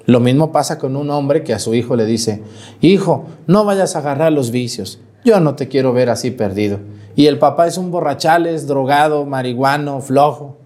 Lo 0.06 0.18
mismo 0.18 0.50
pasa 0.50 0.78
con 0.78 0.96
un 0.96 1.10
hombre 1.10 1.44
que 1.44 1.52
a 1.52 1.58
su 1.58 1.74
hijo 1.74 1.94
le 1.94 2.06
dice, 2.06 2.42
hijo, 2.80 3.26
no 3.46 3.66
vayas 3.66 3.94
a 3.94 3.98
agarrar 3.98 4.32
los 4.32 4.50
vicios, 4.50 4.98
yo 5.22 5.40
no 5.40 5.56
te 5.56 5.68
quiero 5.68 5.92
ver 5.92 6.08
así 6.08 6.30
perdido. 6.30 6.78
Y 7.14 7.26
el 7.26 7.38
papá 7.38 7.66
es 7.66 7.76
un 7.76 7.90
borrachales, 7.90 8.66
drogado, 8.66 9.26
marihuano, 9.26 10.00
flojo. 10.00 10.56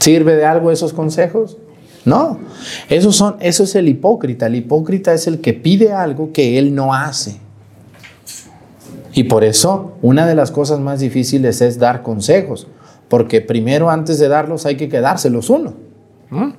¿Sirve 0.00 0.36
de 0.36 0.44
algo 0.44 0.70
esos 0.70 0.92
consejos? 0.92 1.56
No. 2.04 2.38
Esos 2.90 3.16
son, 3.16 3.36
eso 3.40 3.64
es 3.64 3.74
el 3.74 3.88
hipócrita. 3.88 4.48
El 4.48 4.56
hipócrita 4.56 5.14
es 5.14 5.26
el 5.26 5.40
que 5.40 5.54
pide 5.54 5.94
algo 5.94 6.30
que 6.34 6.58
él 6.58 6.74
no 6.74 6.92
hace. 6.92 7.38
Y 9.14 9.24
por 9.24 9.44
eso 9.44 9.96
una 10.02 10.26
de 10.26 10.34
las 10.34 10.50
cosas 10.50 10.78
más 10.78 11.00
difíciles 11.00 11.62
es 11.62 11.78
dar 11.78 12.02
consejos. 12.02 12.66
Porque 13.08 13.40
primero 13.40 13.90
antes 13.90 14.18
de 14.18 14.28
darlos 14.28 14.66
hay 14.66 14.76
que 14.76 14.88
quedárselos 14.88 15.50
uno. 15.50 15.74
¿Mm? 16.30 16.50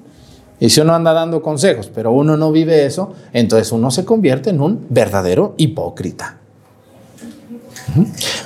Y 0.59 0.69
si 0.69 0.81
uno 0.81 0.93
anda 0.93 1.13
dando 1.13 1.41
consejos, 1.41 1.89
pero 1.93 2.11
uno 2.11 2.35
no 2.35 2.51
vive 2.51 2.85
eso, 2.85 3.13
entonces 3.31 3.71
uno 3.71 3.91
se 3.91 4.03
convierte 4.03 4.49
en 4.49 4.59
un 4.59 4.85
verdadero 4.89 5.53
hipócrita. 5.57 6.37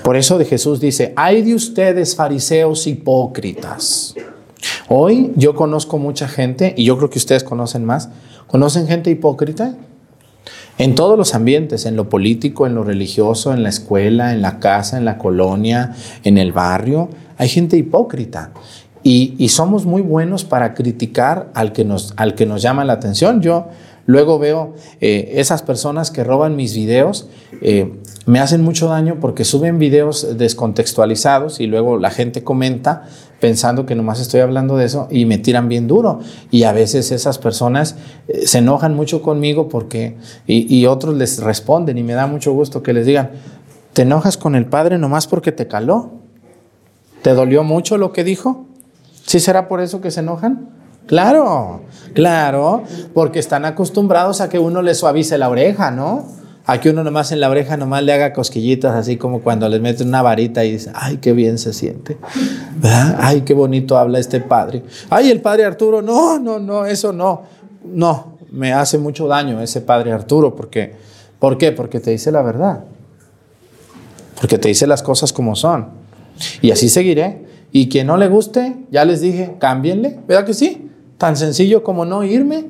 Por 0.03 0.15
eso 0.15 0.37
de 0.37 0.45
Jesús 0.45 0.79
dice, 0.79 1.13
hay 1.15 1.41
de 1.41 1.55
ustedes 1.55 2.15
fariseos 2.15 2.85
hipócritas. 2.87 4.15
Hoy 4.87 5.33
yo 5.35 5.55
conozco 5.55 5.97
mucha 5.97 6.27
gente, 6.27 6.73
y 6.77 6.85
yo 6.85 6.97
creo 6.97 7.09
que 7.09 7.17
ustedes 7.17 7.43
conocen 7.43 7.83
más, 7.83 8.09
¿conocen 8.47 8.87
gente 8.87 9.09
hipócrita? 9.09 9.75
En 10.77 10.95
todos 10.95 11.17
los 11.17 11.36
ambientes, 11.36 11.86
en 11.86 11.95
lo 11.95 12.09
político, 12.09 12.65
en 12.65 12.75
lo 12.75 12.83
religioso, 12.83 13.53
en 13.53 13.63
la 13.63 13.69
escuela, 13.69 14.33
en 14.33 14.41
la 14.41 14.59
casa, 14.59 14.97
en 14.97 15.05
la 15.05 15.17
colonia, 15.17 15.95
en 16.23 16.38
el 16.38 16.51
barrio, 16.51 17.09
hay 17.38 17.47
gente 17.47 17.77
hipócrita. 17.77 18.51
Y, 19.03 19.36
y 19.38 19.49
somos 19.49 19.86
muy 19.86 20.01
buenos 20.01 20.45
para 20.45 20.73
criticar 20.73 21.51
al 21.53 21.73
que 21.73 21.83
nos, 21.86 22.13
al 22.15 22.36
que 22.36 22.45
nos 22.45 22.62
llama 22.62 22.86
la 22.86 22.93
atención. 22.93 23.41
Yo 23.41 23.67
luego 24.05 24.39
veo 24.39 24.73
eh, 25.01 25.33
esas 25.36 25.62
personas 25.62 26.12
que 26.12 26.23
roban 26.23 26.55
mis 26.55 26.75
videos, 26.75 27.27
eh, 27.62 27.93
me 28.25 28.39
hacen 28.39 28.62
mucho 28.62 28.88
daño 28.88 29.17
porque 29.19 29.43
suben 29.43 29.79
videos 29.79 30.38
descontextualizados 30.38 31.59
y 31.59 31.67
luego 31.67 31.97
la 31.97 32.09
gente 32.09 32.43
comenta 32.43 33.03
pensando 33.43 33.86
que 33.86 33.93
nomás 33.93 34.21
estoy 34.21 34.39
hablando 34.39 34.77
de 34.77 34.86
eso 34.86 35.10
y 35.12 35.25
me 35.25 35.38
tiran 35.38 35.67
bien 35.67 35.86
duro. 35.86 36.21
Y 36.49 36.63
a 36.63 36.71
veces 36.71 37.12
esas 37.12 37.39
personas 37.39 37.97
eh, 38.29 38.47
se 38.47 38.60
enojan 38.60 38.95
mucho 38.95 39.21
conmigo 39.21 39.67
porque, 39.67 40.15
y, 40.47 40.73
y 40.73 40.86
otros 40.86 41.13
les 41.17 41.43
responden 41.43 41.97
y 41.97 42.03
me 42.03 42.13
da 42.13 42.25
mucho 42.25 42.53
gusto 42.53 42.82
que 42.82 42.93
les 42.93 43.06
digan, 43.06 43.32
¿te 43.91 44.03
enojas 44.03 44.38
con 44.38 44.56
el 44.56 44.65
padre 44.67 44.97
nomás 44.97 45.27
porque 45.27 45.51
te 45.51 45.67
caló? 45.67 46.12
¿Te 47.21 47.34
dolió 47.34 47.65
mucho 47.65 47.97
lo 47.97 48.13
que 48.13 48.23
dijo? 48.23 48.65
¿Sí 49.25 49.41
será 49.41 49.67
por 49.67 49.82
eso 49.82 49.99
que 49.99 50.10
se 50.10 50.21
enojan? 50.21 50.69
Claro, 51.06 51.82
claro, 52.13 52.84
porque 53.13 53.39
están 53.39 53.65
acostumbrados 53.65 54.39
a 54.39 54.47
que 54.47 54.58
uno 54.58 54.82
le 54.82 54.95
suavice 54.95 55.38
la 55.38 55.49
oreja, 55.49 55.91
¿no? 55.91 56.23
A 56.65 56.80
que 56.80 56.89
uno 56.89 57.04
nomás 57.04 57.32
en 57.34 57.41
la 57.41 57.49
oreja 57.49 57.76
nomás 57.76 58.04
le 58.04 58.13
haga 58.13 58.32
cosquillitas, 58.32 58.95
así 58.95 59.17
como 59.17 59.41
cuando 59.41 59.67
les 59.67 59.82
meten 59.82 60.08
una 60.08 60.21
varita 60.21 60.63
y 60.63 60.71
dice, 60.71 60.91
ay, 60.95 61.17
qué 61.17 61.34
bien 61.34 61.58
se 61.58 61.73
siente. 61.73 62.17
Ay, 63.17 63.41
qué 63.41 63.54
bonito 63.54 63.97
habla 63.97 64.19
este 64.19 64.39
padre. 64.39 64.84
Ay, 65.10 65.30
el 65.30 65.41
padre 65.41 65.65
Arturo, 65.65 66.02
no, 66.02 66.39
no, 66.39 66.60
no, 66.60 66.86
eso 66.86 67.12
no, 67.12 67.43
no, 67.84 68.38
me 68.52 68.71
hace 68.71 68.97
mucho 68.97 69.28
daño 69.28 69.62
ese 69.62 69.82
padre 69.82 70.13
Arturo, 70.13 70.56
porque, 70.56 70.93
¿por 71.38 71.58
qué? 71.58 71.73
Porque 71.73 71.99
te 71.99 72.12
dice 72.12 72.32
la 72.32 72.41
verdad, 72.41 72.86
porque 74.39 74.58
te 74.58 74.69
dice 74.69 74.88
las 74.88 75.04
cosas 75.04 75.34
como 75.34 75.56
son. 75.56 75.89
Y 76.62 76.71
así 76.71 76.89
seguiré. 76.89 77.45
Y 77.71 77.89
quien 77.89 78.08
no 78.08 78.17
le 78.17 78.28
guste, 78.28 78.76
ya 78.91 79.04
les 79.04 79.19
dije, 79.21 79.56
cámbienle, 79.60 80.19
¿verdad 80.28 80.45
que 80.45 80.54
sí? 80.54 80.89
Tan 81.17 81.36
sencillo 81.36 81.84
como 81.84 82.06
no 82.06 82.23
irme. 82.23 82.65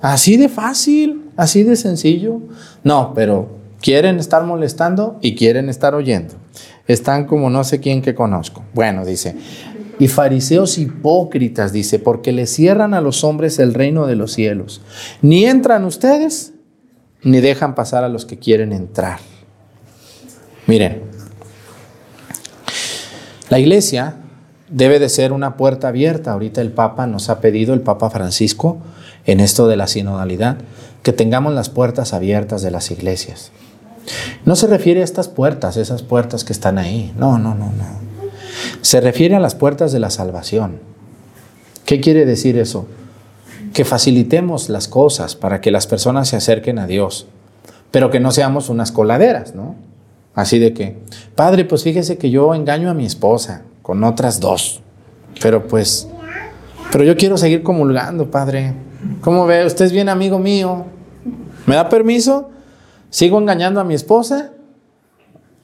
Así 0.00 0.36
de 0.36 0.48
fácil, 0.48 1.23
así 1.36 1.62
de 1.62 1.76
sencillo. 1.76 2.40
No, 2.82 3.12
pero 3.14 3.48
quieren 3.80 4.18
estar 4.18 4.44
molestando 4.44 5.18
y 5.20 5.34
quieren 5.34 5.68
estar 5.68 5.94
oyendo. 5.94 6.34
Están 6.86 7.26
como 7.26 7.50
no 7.50 7.64
sé 7.64 7.80
quién 7.80 8.02
que 8.02 8.14
conozco. 8.14 8.62
Bueno, 8.74 9.04
dice, 9.04 9.36
y 9.98 10.08
fariseos 10.08 10.78
hipócritas, 10.78 11.72
dice, 11.72 11.98
porque 11.98 12.32
le 12.32 12.46
cierran 12.46 12.94
a 12.94 13.00
los 13.00 13.24
hombres 13.24 13.58
el 13.58 13.74
reino 13.74 14.06
de 14.06 14.16
los 14.16 14.32
cielos. 14.32 14.80
Ni 15.22 15.44
entran 15.44 15.84
ustedes 15.84 16.52
ni 17.22 17.40
dejan 17.40 17.74
pasar 17.74 18.04
a 18.04 18.08
los 18.08 18.26
que 18.26 18.38
quieren 18.38 18.72
entrar. 18.72 19.18
Miren, 20.66 21.02
la 23.48 23.58
iglesia 23.58 24.16
debe 24.68 24.98
de 24.98 25.08
ser 25.08 25.32
una 25.32 25.56
puerta 25.56 25.88
abierta. 25.88 26.32
Ahorita 26.32 26.60
el 26.60 26.72
Papa 26.72 27.06
nos 27.06 27.28
ha 27.30 27.40
pedido, 27.40 27.74
el 27.74 27.80
Papa 27.80 28.10
Francisco, 28.10 28.78
en 29.24 29.40
esto 29.40 29.68
de 29.68 29.76
la 29.76 29.86
sinodalidad, 29.86 30.58
que 31.04 31.12
tengamos 31.12 31.52
las 31.52 31.68
puertas 31.68 32.14
abiertas 32.14 32.62
de 32.62 32.72
las 32.72 32.90
iglesias. 32.90 33.52
No 34.44 34.56
se 34.56 34.66
refiere 34.66 35.02
a 35.02 35.04
estas 35.04 35.28
puertas, 35.28 35.76
esas 35.76 36.02
puertas 36.02 36.44
que 36.44 36.52
están 36.52 36.78
ahí. 36.78 37.12
No, 37.16 37.38
no, 37.38 37.54
no, 37.54 37.66
no. 37.66 37.84
Se 38.80 39.00
refiere 39.00 39.36
a 39.36 39.40
las 39.40 39.54
puertas 39.54 39.92
de 39.92 40.00
la 40.00 40.08
salvación. 40.08 40.80
¿Qué 41.84 42.00
quiere 42.00 42.24
decir 42.24 42.58
eso? 42.58 42.86
Que 43.74 43.84
facilitemos 43.84 44.70
las 44.70 44.88
cosas 44.88 45.36
para 45.36 45.60
que 45.60 45.70
las 45.70 45.86
personas 45.86 46.28
se 46.28 46.36
acerquen 46.36 46.78
a 46.78 46.86
Dios, 46.86 47.26
pero 47.90 48.10
que 48.10 48.20
no 48.20 48.30
seamos 48.30 48.70
unas 48.70 48.90
coladeras, 48.90 49.54
¿no? 49.54 49.76
Así 50.34 50.58
de 50.58 50.72
que, 50.72 50.96
padre, 51.34 51.66
pues 51.66 51.84
fíjese 51.84 52.16
que 52.16 52.30
yo 52.30 52.54
engaño 52.54 52.88
a 52.88 52.94
mi 52.94 53.04
esposa 53.04 53.62
con 53.82 54.02
otras 54.04 54.40
dos, 54.40 54.80
pero 55.42 55.68
pues, 55.68 56.08
pero 56.90 57.04
yo 57.04 57.14
quiero 57.16 57.36
seguir 57.36 57.62
comulgando, 57.62 58.30
padre. 58.30 58.72
¿Cómo 59.20 59.46
ve? 59.46 59.64
Usted 59.64 59.86
es 59.86 59.92
bien 59.92 60.08
amigo 60.08 60.38
mío. 60.38 60.84
¿Me 61.66 61.74
da 61.74 61.88
permiso? 61.88 62.50
¿Sigo 63.10 63.38
engañando 63.38 63.80
a 63.80 63.84
mi 63.84 63.94
esposa? 63.94 64.52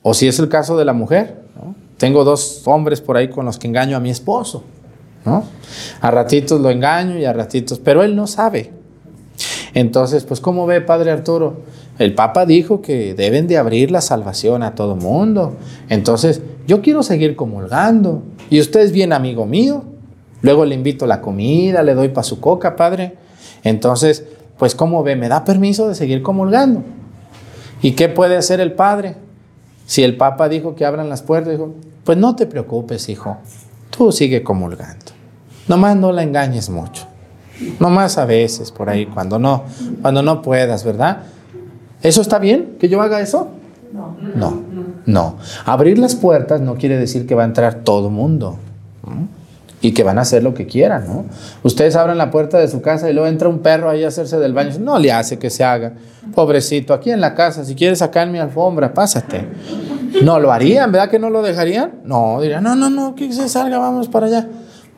O 0.02 0.14
si 0.14 0.28
es 0.28 0.38
el 0.38 0.48
caso 0.48 0.76
de 0.78 0.84
la 0.84 0.92
mujer, 0.92 1.42
tengo 1.98 2.24
dos 2.24 2.62
hombres 2.64 3.00
por 3.00 3.16
ahí 3.16 3.28
con 3.28 3.44
los 3.44 3.58
que 3.58 3.68
engaño 3.68 3.96
a 3.96 4.00
mi 4.00 4.10
esposo. 4.10 4.64
¿no? 5.24 5.44
A 6.00 6.10
ratitos 6.10 6.60
lo 6.60 6.70
engaño 6.70 7.18
y 7.18 7.24
a 7.24 7.32
ratitos, 7.32 7.78
pero 7.78 8.02
él 8.02 8.16
no 8.16 8.26
sabe. 8.26 8.72
Entonces, 9.74 10.24
pues, 10.24 10.40
¿cómo 10.40 10.66
ve, 10.66 10.80
Padre 10.80 11.10
Arturo? 11.10 11.60
El 11.98 12.14
Papa 12.14 12.46
dijo 12.46 12.80
que 12.80 13.14
deben 13.14 13.46
de 13.46 13.58
abrir 13.58 13.90
la 13.90 14.00
salvación 14.00 14.62
a 14.62 14.74
todo 14.74 14.96
mundo. 14.96 15.56
Entonces, 15.88 16.40
yo 16.66 16.80
quiero 16.80 17.02
seguir 17.02 17.36
comulgando. 17.36 18.22
Y 18.48 18.60
usted 18.60 18.80
es 18.80 18.92
bien 18.92 19.12
amigo 19.12 19.46
mío. 19.46 19.84
Luego 20.42 20.64
le 20.64 20.74
invito 20.74 21.06
la 21.06 21.20
comida, 21.20 21.82
le 21.82 21.94
doy 21.94 22.08
para 22.08 22.24
su 22.24 22.40
coca, 22.40 22.74
Padre. 22.74 23.16
Entonces, 23.62 24.24
pues, 24.58 24.74
¿cómo 24.74 25.02
ve? 25.02 25.16
¿Me 25.16 25.28
da 25.28 25.44
permiso 25.44 25.88
de 25.88 25.94
seguir 25.94 26.22
comulgando? 26.22 26.82
¿Y 27.82 27.92
qué 27.92 28.08
puede 28.08 28.36
hacer 28.36 28.60
el 28.60 28.72
Padre? 28.72 29.16
Si 29.86 30.02
el 30.02 30.16
Papa 30.16 30.48
dijo 30.48 30.74
que 30.74 30.84
abran 30.84 31.08
las 31.08 31.22
puertas, 31.22 31.52
dijo, 31.52 31.74
pues 32.04 32.18
no 32.18 32.36
te 32.36 32.46
preocupes, 32.46 33.08
hijo. 33.08 33.38
Tú 33.90 34.12
sigue 34.12 34.42
comulgando. 34.42 35.06
Nomás 35.68 35.96
no 35.96 36.12
la 36.12 36.22
engañes 36.22 36.70
mucho. 36.70 37.06
Nomás 37.78 38.18
a 38.18 38.24
veces 38.24 38.70
por 38.70 38.88
ahí, 38.88 39.06
cuando 39.06 39.38
no, 39.38 39.64
cuando 40.00 40.22
no 40.22 40.40
puedas, 40.42 40.84
¿verdad? 40.84 41.24
¿Eso 42.02 42.22
está 42.22 42.38
bien 42.38 42.76
que 42.80 42.88
yo 42.88 43.02
haga 43.02 43.20
eso? 43.20 43.48
No, 43.92 44.62
no. 45.06 45.36
Abrir 45.64 45.98
las 45.98 46.14
puertas 46.14 46.60
no 46.60 46.76
quiere 46.76 46.96
decir 46.96 47.26
que 47.26 47.34
va 47.34 47.42
a 47.42 47.46
entrar 47.46 47.82
todo 47.82 48.08
mundo 48.08 48.58
¿no? 48.60 48.69
Y 49.82 49.92
que 49.92 50.02
van 50.02 50.18
a 50.18 50.22
hacer 50.22 50.42
lo 50.42 50.52
que 50.52 50.66
quieran, 50.66 51.06
¿no? 51.06 51.24
Ustedes 51.62 51.96
abren 51.96 52.18
la 52.18 52.30
puerta 52.30 52.58
de 52.58 52.68
su 52.68 52.82
casa 52.82 53.08
y 53.10 53.14
luego 53.14 53.28
entra 53.28 53.48
un 53.48 53.60
perro 53.60 53.88
ahí 53.88 54.04
a 54.04 54.08
hacerse 54.08 54.38
del 54.38 54.52
baño. 54.52 54.72
No 54.78 54.98
le 54.98 55.10
hace 55.10 55.38
que 55.38 55.48
se 55.48 55.64
haga. 55.64 55.94
Pobrecito, 56.34 56.92
aquí 56.92 57.10
en 57.10 57.20
la 57.20 57.34
casa, 57.34 57.64
si 57.64 57.74
quieres 57.74 58.00
sacar 58.00 58.28
mi 58.28 58.38
alfombra, 58.38 58.92
pásate. 58.92 59.46
No 60.22 60.38
lo 60.38 60.52
harían, 60.52 60.92
¿verdad 60.92 61.08
que 61.08 61.18
no 61.18 61.30
lo 61.30 61.42
dejarían? 61.42 62.00
No, 62.04 62.40
dirían, 62.40 62.62
no, 62.62 62.76
no, 62.76 62.90
no, 62.90 63.14
que 63.14 63.32
se 63.32 63.48
salga, 63.48 63.78
vamos 63.78 64.08
para 64.08 64.26
allá. 64.26 64.48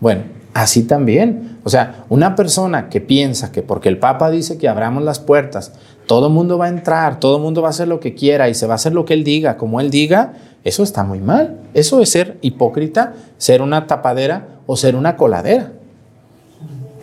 Bueno, 0.01 0.23
así 0.53 0.83
también. 0.83 1.59
O 1.64 1.71
sea, 1.71 2.05
una 2.09 2.35
persona 2.35 2.88
que 2.88 3.01
piensa 3.01 3.53
que 3.53 3.62
porque 3.62 3.88
el 3.88 3.99
Papa 3.99 4.31
dice 4.31 4.59
que 4.59 4.68
abramos 4.68 5.05
las 5.05 5.21
puertas, 5.21 5.73
todo 6.07 6.27
el 6.27 6.33
mundo 6.33 6.59
va 6.59 6.66
a 6.66 6.71
entrar, 6.71 7.21
todo 7.21 7.37
el 7.37 7.42
mundo 7.42 7.62
va 7.62 7.68
a 7.68 7.71
hacer 7.71 7.87
lo 7.87 8.01
que 8.01 8.14
quiera 8.14 8.49
y 8.49 8.55
se 8.55 8.66
va 8.66 8.73
a 8.73 8.77
hacer 8.77 8.92
lo 8.92 9.05
que 9.05 9.14
él 9.14 9.23
diga, 9.23 9.57
como 9.57 9.81
él 9.81 9.90
diga, 9.90 10.33
eso 10.64 10.83
está 10.83 11.05
muy 11.05 11.21
mal. 11.21 11.59
Eso 11.75 12.01
es 12.01 12.11
ser 12.11 12.38
hipócrita, 12.40 13.14
ser 13.38 13.62
una 13.62 13.87
tapadera 13.87 14.61
o 14.73 14.77
ser 14.77 14.97
una 14.97 15.19
coladera. 15.19 15.71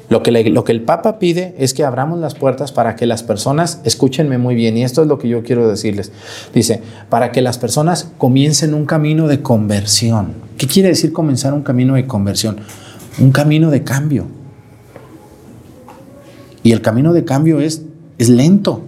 Lo 0.10 0.23
que, 0.23 0.32
lo 0.32 0.63
que 0.63 0.71
el 0.71 0.82
Papa 0.82 1.19
pide 1.19 1.53
es 1.60 1.75
que 1.75 1.84
abramos 1.84 2.17
las 2.17 2.34
puertas 2.34 2.71
para 2.71 2.95
que 2.95 3.05
las 3.05 3.21
personas, 3.21 3.79
escúchenme 3.84 4.39
muy 4.39 4.55
bien, 4.55 4.75
y 4.75 4.84
esto 4.84 5.03
es 5.03 5.08
lo 5.08 5.19
que 5.19 5.29
yo 5.29 5.43
quiero 5.43 5.69
decirles, 5.69 6.12
dice, 6.51 6.82
para 7.10 7.32
que 7.32 7.43
las 7.43 7.60
personas 7.60 8.12
comiencen 8.17 8.73
un 8.73 8.88
camino 8.88 9.27
de 9.27 9.43
conversión. 9.43 10.34
¿Qué 10.58 10.65
quiere 10.65 10.89
decir 10.89 11.13
comenzar 11.13 11.53
un 11.53 11.62
camino 11.62 11.93
de 11.93 12.08
conversión? 12.08 12.58
Un 13.19 13.29
camino 13.32 13.69
de 13.69 13.84
cambio. 13.84 14.25
Y 16.63 16.71
el 16.71 16.82
camino 16.82 17.13
de 17.13 17.23
cambio 17.23 17.60
es, 17.60 17.84
es 18.17 18.29
lento, 18.29 18.82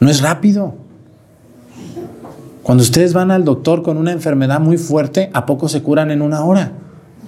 no 0.00 0.10
es 0.10 0.22
rápido. 0.22 0.74
Cuando 2.64 2.82
ustedes 2.82 3.12
van 3.12 3.30
al 3.30 3.44
doctor 3.44 3.82
con 3.82 3.96
una 3.96 4.10
enfermedad 4.10 4.58
muy 4.58 4.76
fuerte, 4.76 5.30
¿a 5.34 5.46
poco 5.46 5.68
se 5.68 5.82
curan 5.82 6.10
en 6.10 6.20
una 6.20 6.44
hora? 6.44 6.72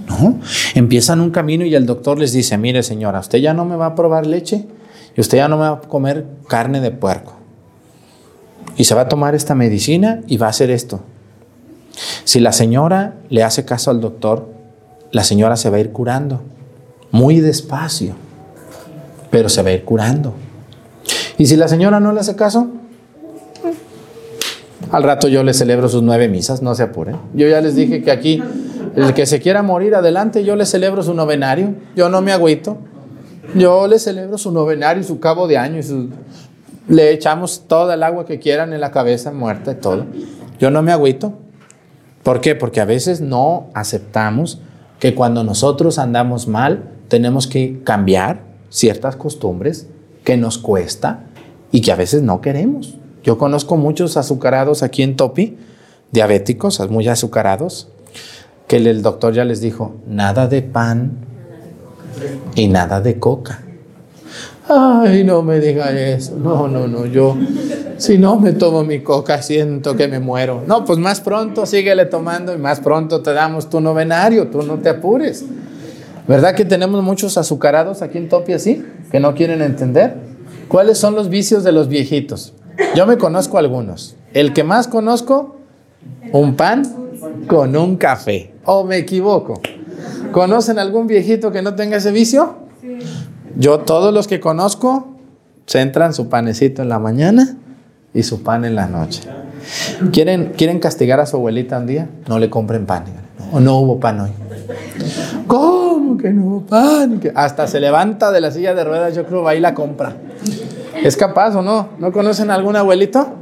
No, 0.06 0.40
empiezan 0.74 1.20
un 1.20 1.30
camino 1.30 1.64
y 1.64 1.74
el 1.74 1.86
doctor 1.86 2.18
les 2.18 2.32
dice, 2.32 2.58
mire 2.58 2.82
señora, 2.82 3.20
usted 3.20 3.38
ya 3.38 3.54
no 3.54 3.64
me 3.64 3.76
va 3.76 3.86
a 3.86 3.94
probar 3.94 4.26
leche 4.26 4.66
y 5.16 5.20
usted 5.20 5.38
ya 5.38 5.48
no 5.48 5.56
me 5.56 5.62
va 5.62 5.70
a 5.70 5.80
comer 5.80 6.26
carne 6.48 6.80
de 6.80 6.90
puerco. 6.90 7.34
Y 8.76 8.84
se 8.84 8.94
va 8.94 9.02
a 9.02 9.08
tomar 9.08 9.34
esta 9.34 9.54
medicina 9.54 10.20
y 10.26 10.38
va 10.38 10.46
a 10.46 10.50
hacer 10.50 10.70
esto. 10.70 11.00
Si 12.24 12.40
la 12.40 12.52
señora 12.52 13.14
le 13.28 13.42
hace 13.42 13.64
caso 13.64 13.90
al 13.90 14.00
doctor, 14.00 14.48
la 15.10 15.24
señora 15.24 15.56
se 15.56 15.70
va 15.70 15.76
a 15.76 15.80
ir 15.80 15.90
curando, 15.90 16.42
muy 17.10 17.40
despacio, 17.40 18.14
pero 19.30 19.48
se 19.48 19.62
va 19.62 19.68
a 19.68 19.72
ir 19.72 19.84
curando. 19.84 20.34
Y 21.38 21.46
si 21.46 21.56
la 21.56 21.68
señora 21.68 22.00
no 22.00 22.12
le 22.12 22.20
hace 22.20 22.34
caso, 22.34 22.68
al 24.90 25.02
rato 25.02 25.28
yo 25.28 25.42
le 25.42 25.54
celebro 25.54 25.88
sus 25.88 26.02
nueve 26.02 26.28
misas, 26.28 26.62
no 26.62 26.74
se 26.74 26.82
apuren. 26.82 27.16
Yo 27.34 27.48
ya 27.48 27.60
les 27.60 27.74
dije 27.74 28.02
que 28.02 28.10
aquí, 28.10 28.42
el 28.96 29.14
que 29.14 29.26
se 29.26 29.40
quiera 29.40 29.62
morir 29.62 29.94
adelante, 29.94 30.44
yo 30.44 30.56
le 30.56 30.66
celebro 30.66 31.02
su 31.02 31.14
novenario, 31.14 31.74
yo 31.96 32.08
no 32.08 32.20
me 32.20 32.32
agüito. 32.32 32.78
Yo 33.54 33.86
le 33.86 33.98
celebro 33.98 34.38
su 34.38 34.52
novenario 34.52 35.02
su 35.02 35.20
cabo 35.20 35.46
de 35.46 35.58
año 35.58 35.78
y 35.78 35.82
su... 35.82 36.10
Le 36.88 37.12
echamos 37.12 37.64
toda 37.68 37.94
el 37.94 38.02
agua 38.02 38.24
que 38.24 38.38
quieran 38.38 38.72
en 38.72 38.80
la 38.80 38.90
cabeza, 38.90 39.30
muerta 39.32 39.72
y 39.72 39.74
todo. 39.76 40.06
Yo 40.58 40.70
no 40.70 40.82
me 40.82 40.92
agüito. 40.92 41.34
¿Por 42.22 42.40
qué? 42.40 42.54
Porque 42.54 42.80
a 42.80 42.84
veces 42.84 43.20
no 43.20 43.66
aceptamos 43.74 44.60
que 44.98 45.14
cuando 45.14 45.44
nosotros 45.44 45.98
andamos 45.98 46.48
mal, 46.48 46.90
tenemos 47.08 47.46
que 47.46 47.82
cambiar 47.84 48.42
ciertas 48.68 49.16
costumbres 49.16 49.86
que 50.24 50.36
nos 50.36 50.58
cuesta 50.58 51.24
y 51.70 51.80
que 51.80 51.92
a 51.92 51.96
veces 51.96 52.22
no 52.22 52.40
queremos. 52.40 52.96
Yo 53.22 53.38
conozco 53.38 53.76
muchos 53.76 54.16
azucarados 54.16 54.82
aquí 54.82 55.02
en 55.02 55.16
Topi, 55.16 55.56
diabéticos, 56.10 56.80
muy 56.90 57.06
azucarados, 57.08 57.88
que 58.72 58.78
el- 58.78 59.02
doctor 59.02 59.34
ya 59.34 59.44
les 59.44 59.60
dijo, 59.60 59.96
nada 60.06 60.46
de 60.48 60.62
pan 60.62 61.12
y 62.54 62.68
nada 62.68 63.02
de 63.02 63.18
coca. 63.18 63.60
Ay, 64.66 65.24
no 65.24 65.42
me 65.42 65.60
diga 65.60 65.90
eso. 65.90 66.38
No, 66.38 66.68
no, 66.68 66.88
no, 66.88 67.04
yo 67.04 67.36
si 67.98 68.16
no 68.16 68.40
me 68.40 68.52
tomo 68.54 68.82
mi 68.82 69.00
coca 69.00 69.42
siento 69.42 69.94
que 69.94 70.08
me 70.08 70.20
muero. 70.20 70.62
No, 70.66 70.86
pues 70.86 70.98
más 70.98 71.20
pronto 71.20 71.66
síguele 71.66 72.06
tomando 72.06 72.54
y 72.54 72.56
más 72.56 72.80
pronto 72.80 73.20
te 73.20 73.34
damos 73.34 73.68
tu 73.68 73.78
novenario, 73.82 74.46
tú 74.48 74.62
no 74.62 74.76
te 74.78 74.88
apures. 74.88 75.44
¿Verdad 76.26 76.54
que 76.54 76.64
tenemos 76.64 77.02
muchos 77.04 77.36
azucarados 77.36 78.00
aquí 78.00 78.16
en 78.16 78.30
Topi 78.30 78.54
así 78.54 78.82
que 79.10 79.20
no 79.20 79.34
quieren 79.34 79.60
entender? 79.60 80.14
¿Cuáles 80.68 80.96
son 80.96 81.14
los 81.14 81.28
vicios 81.28 81.62
de 81.62 81.72
los 81.72 81.88
viejitos? 81.88 82.54
Yo 82.96 83.04
me 83.06 83.18
conozco 83.18 83.58
algunos. 83.58 84.16
El 84.32 84.54
que 84.54 84.64
más 84.64 84.88
conozco, 84.88 85.56
un 86.32 86.54
pan 86.54 86.84
con 87.46 87.76
un 87.76 87.96
café. 87.96 88.51
¿O 88.64 88.84
me 88.84 88.96
equivoco? 88.96 89.60
¿Conocen 90.32 90.78
algún 90.78 91.06
viejito 91.06 91.52
que 91.52 91.62
no 91.62 91.74
tenga 91.74 91.96
ese 91.96 92.12
vicio? 92.12 92.56
Yo 93.56 93.80
todos 93.80 94.14
los 94.14 94.28
que 94.28 94.40
conozco 94.40 95.08
centran 95.66 96.14
su 96.14 96.28
panecito 96.28 96.82
en 96.82 96.88
la 96.88 96.98
mañana 96.98 97.56
y 98.14 98.22
su 98.22 98.42
pan 98.42 98.64
en 98.64 98.74
la 98.74 98.86
noche. 98.86 99.22
¿Quieren, 100.12 100.52
¿Quieren 100.56 100.78
castigar 100.78 101.20
a 101.20 101.26
su 101.26 101.36
abuelita 101.36 101.78
un 101.78 101.86
día? 101.86 102.08
No 102.28 102.38
le 102.38 102.50
compren 102.50 102.86
pan. 102.86 103.04
O 103.52 103.60
no 103.60 103.78
hubo 103.78 104.00
pan 104.00 104.20
hoy. 104.20 104.30
¿Cómo 105.46 106.16
que 106.16 106.30
no 106.30 106.46
hubo 106.46 106.60
pan? 106.62 107.20
Hasta 107.34 107.66
se 107.66 107.80
levanta 107.80 108.32
de 108.32 108.40
la 108.40 108.50
silla 108.50 108.74
de 108.74 108.84
ruedas, 108.84 109.14
yo 109.14 109.26
creo, 109.26 109.42
va 109.42 109.54
y 109.54 109.60
la 109.60 109.74
compra. 109.74 110.16
¿Es 111.02 111.16
capaz 111.16 111.54
o 111.56 111.62
no? 111.62 111.88
¿No 111.98 112.12
conocen 112.12 112.50
a 112.50 112.54
algún 112.54 112.76
abuelito? 112.76 113.34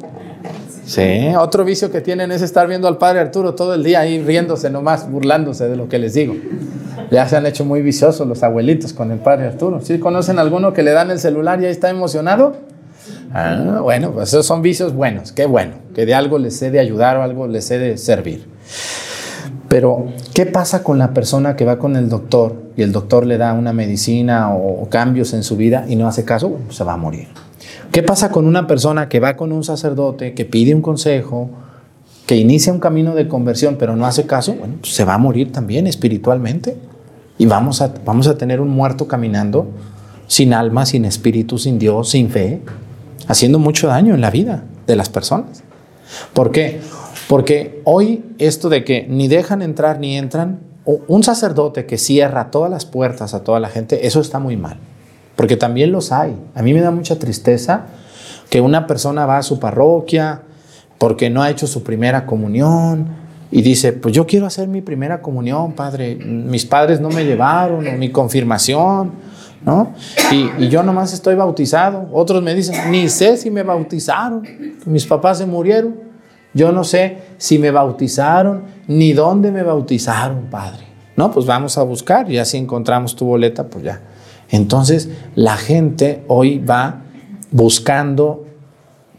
Sí, 0.91 1.33
otro 1.39 1.65
vicio 1.65 1.93
que 1.93 2.01
tienen 2.01 2.33
es 2.33 2.43
estar 2.43 2.67
viendo 2.67 2.89
al 2.89 2.99
padre 2.99 3.21
Arturo 3.21 3.55
todo 3.55 3.75
el 3.75 3.85
día 3.85 4.01
ahí 4.01 4.21
riéndose 4.21 4.71
nomás, 4.71 5.09
burlándose 5.09 5.69
de 5.69 5.77
lo 5.77 5.89
que 5.89 6.01
les 6.01 6.15
digo. 6.15 6.35
Ya 7.13 7.29
se 7.29 7.37
han 7.37 7.47
hecho 7.47 7.65
muy 7.65 7.81
viciosos 7.81 8.27
los 8.27 8.43
abuelitos 8.43 8.93
con 8.93 9.13
el 9.13 9.21
padre 9.21 9.47
Arturo. 9.47 9.81
¿Sí 9.83 10.01
conocen 10.01 10.41
alguno 10.41 10.73
que 10.73 10.83
le 10.83 10.91
dan 10.91 11.13
el 11.13 11.21
celular 11.21 11.63
y 11.63 11.67
ahí 11.67 11.71
está 11.71 11.91
emocionado? 11.91 12.57
Ah, 13.33 13.79
bueno, 13.81 14.11
pues 14.11 14.31
esos 14.31 14.45
son 14.45 14.63
vicios 14.63 14.93
buenos, 14.93 15.31
qué 15.31 15.47
bueno, 15.47 15.75
que 15.95 16.07
de 16.07 16.15
algo 16.15 16.39
les 16.39 16.57
sé 16.57 16.73
de 16.73 16.81
ayudar 16.81 17.19
o 17.19 17.23
algo 17.23 17.47
les 17.47 17.67
sé 17.67 17.79
de 17.79 17.97
servir. 17.97 18.49
Pero, 19.69 20.07
¿qué 20.35 20.45
pasa 20.45 20.83
con 20.83 20.99
la 20.99 21.15
persona 21.15 21.55
que 21.55 21.65
va 21.65 21.79
con 21.79 21.95
el 21.95 22.09
doctor 22.09 22.57
y 22.77 22.83
el 22.83 22.91
doctor 22.91 23.27
le 23.27 23.39
da 23.39 23.53
una 23.53 23.73
medicina 23.73 24.53
o, 24.53 24.89
cambios 24.89 25.35
en 25.35 25.45
su 25.45 25.57
vida 25.57 25.85
y 25.87 25.95
no 25.95 26.09
hace 26.09 26.25
caso? 26.25 26.59
Se 26.71 26.83
va 26.83 26.95
a 26.95 26.97
morir. 26.97 27.29
¿Qué 27.93 28.05
pasa 28.05 28.31
con 28.31 28.47
una 28.47 28.69
persona 28.69 29.09
que 29.09 29.19
va 29.19 29.37
con 29.37 29.51
un 29.51 29.65
sacerdote, 29.65 30.33
que 30.35 30.45
pide 30.45 30.75
un 30.75 30.81
consejo, 30.81 31.51
que 32.27 32.37
inicia 32.37 32.73
un 32.73 32.79
camino 32.79 33.17
de 33.17 33.27
conversión, 33.27 33.77
pero 33.79 33.97
no 33.97 34.07
hace 34.07 34.27
caso? 34.27 34.55
Bueno, 34.55 34.75
pues 34.81 34.95
se 34.95 35.05
va 35.05 35.15
a 35.15 35.19
morir 35.19 35.51
también 35.51 35.89
espiritualmente. 35.89 36.77
Y 37.37 37.47
vamos 37.47 37.83
a, 37.83 37.93
vamos 38.05 38.29
a 38.29 38.39
tener 38.39 38.61
un 38.61 38.69
muerto 38.69 39.09
caminando 39.09 39.67
sin 40.29 40.55
alma, 40.55 40.87
sin 40.87 41.05
espíritu, 41.05 41.59
sin 41.59 41.81
Dios, 41.81 42.11
sin 42.11 42.31
fe, 42.31 42.63
haciendo 43.27 43.59
mucho 43.59 43.89
daño 43.89 44.15
en 44.15 44.21
la 44.21 44.31
vida 44.31 44.63
de 44.87 44.95
las 44.95 45.09
personas. 45.09 45.65
¿Por 46.33 46.53
qué? 46.53 46.81
Porque 47.29 47.81
hoy 47.85 48.25
esto 48.39 48.69
de 48.69 48.85
que 48.85 49.07
ni 49.09 49.27
dejan 49.27 49.63
entrar 49.63 49.99
ni 49.99 50.17
entran, 50.17 50.61
un 50.85 51.23
sacerdote 51.25 51.87
que 51.87 51.99
cierra 51.99 52.53
todas 52.53 52.71
las 52.71 52.87
puertas 52.87 53.35
a 53.35 53.43
toda 53.43 53.59
la 53.59 53.69
gente, 53.69 54.07
eso 54.07 54.21
está 54.21 54.39
muy 54.39 54.57
mal. 54.57 54.79
Porque 55.41 55.57
también 55.57 55.91
los 55.91 56.13
hay. 56.13 56.37
A 56.55 56.61
mí 56.61 56.75
me 56.75 56.83
da 56.83 56.91
mucha 56.91 57.19
tristeza 57.19 57.87
que 58.51 58.61
una 58.61 58.87
persona 58.87 59.25
va 59.25 59.39
a 59.39 59.43
su 59.43 59.59
parroquia 59.59 60.43
porque 60.99 61.31
no 61.31 61.43
ha 61.43 61.49
hecho 61.49 61.67
su 61.67 61.83
primera 61.83 62.27
comunión 62.27 63.07
y 63.51 63.63
dice, 63.63 63.95
pues 63.95 64.15
yo 64.15 64.27
quiero 64.27 64.45
hacer 64.45 64.69
mi 64.69 64.83
primera 64.83 65.23
comunión, 65.23 65.73
padre. 65.73 66.15
Mis 66.15 66.67
padres 66.67 67.01
no 67.01 67.09
me 67.09 67.25
llevaron, 67.25 67.87
o 67.87 67.93
mi 67.93 68.11
confirmación, 68.11 69.13
¿no? 69.65 69.95
Y, 70.31 70.65
y 70.65 70.69
yo 70.69 70.83
nomás 70.83 71.15
estoy 71.15 71.37
bautizado. 71.37 72.11
Otros 72.13 72.43
me 72.43 72.55
dicen, 72.55 72.91
ni 72.91 73.09
sé 73.09 73.39
si 73.39 73.51
me 73.51 73.63
bautizaron. 73.63 74.47
Mis 74.85 75.07
papás 75.07 75.39
se 75.39 75.47
murieron. 75.47 75.95
Yo 76.53 76.71
no 76.71 76.85
sé 76.85 77.17
si 77.39 77.59
me 77.59 77.71
bautizaron, 77.71 78.65
ni 78.89 79.15
dónde 79.15 79.51
me 79.53 79.63
bautizaron, 79.63 80.49
padre. 80.51 80.85
No, 81.17 81.31
pues 81.31 81.47
vamos 81.47 81.79
a 81.79 81.83
buscar 81.83 82.31
y 82.31 82.37
así 82.37 82.59
encontramos 82.59 83.17
tu 83.17 83.25
boleta, 83.25 83.67
pues 83.67 83.87
ya. 83.87 84.03
Entonces, 84.51 85.09
la 85.35 85.57
gente 85.57 86.25
hoy 86.29 86.59
va 86.59 87.03
buscando 87.51 88.47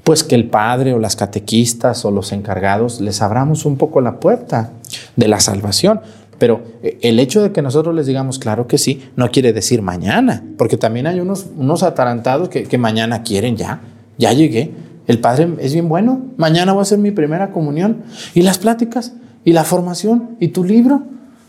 pues 0.03 0.23
que 0.23 0.35
el 0.35 0.49
padre 0.49 0.93
o 0.93 0.99
las 0.99 1.15
catequistas 1.15 2.05
o 2.05 2.11
los 2.11 2.31
encargados 2.31 3.01
les 3.01 3.21
abramos 3.21 3.65
un 3.65 3.77
poco 3.77 4.01
la 4.01 4.19
puerta 4.19 4.71
de 5.15 5.27
la 5.27 5.39
salvación. 5.39 6.01
Pero 6.37 6.63
eh, 6.81 6.97
el 7.01 7.19
hecho 7.19 7.43
de 7.43 7.51
que 7.51 7.61
nosotros 7.61 7.93
les 7.93 8.07
digamos, 8.07 8.39
claro 8.39 8.65
que 8.65 8.77
sí, 8.77 9.09
no 9.15 9.29
quiere 9.29 9.53
decir 9.53 9.81
mañana, 9.81 10.43
porque 10.57 10.77
también 10.77 11.05
hay 11.05 11.19
unos, 11.19 11.45
unos 11.55 11.83
atarantados 11.83 12.49
que, 12.49 12.63
que 12.63 12.77
mañana 12.77 13.21
quieren 13.21 13.55
ya, 13.57 13.81
ya 14.17 14.33
llegué, 14.33 14.71
el 15.07 15.19
padre 15.19 15.49
es 15.59 15.73
bien 15.73 15.87
bueno, 15.87 16.21
mañana 16.37 16.73
voy 16.73 16.79
a 16.79 16.83
hacer 16.83 16.97
mi 16.97 17.11
primera 17.11 17.51
comunión, 17.51 18.03
y 18.33 18.41
las 18.41 18.57
pláticas, 18.57 19.13
y 19.45 19.53
la 19.53 19.63
formación, 19.63 20.37
y 20.39 20.49
tu 20.49 20.63
libro. 20.63 21.03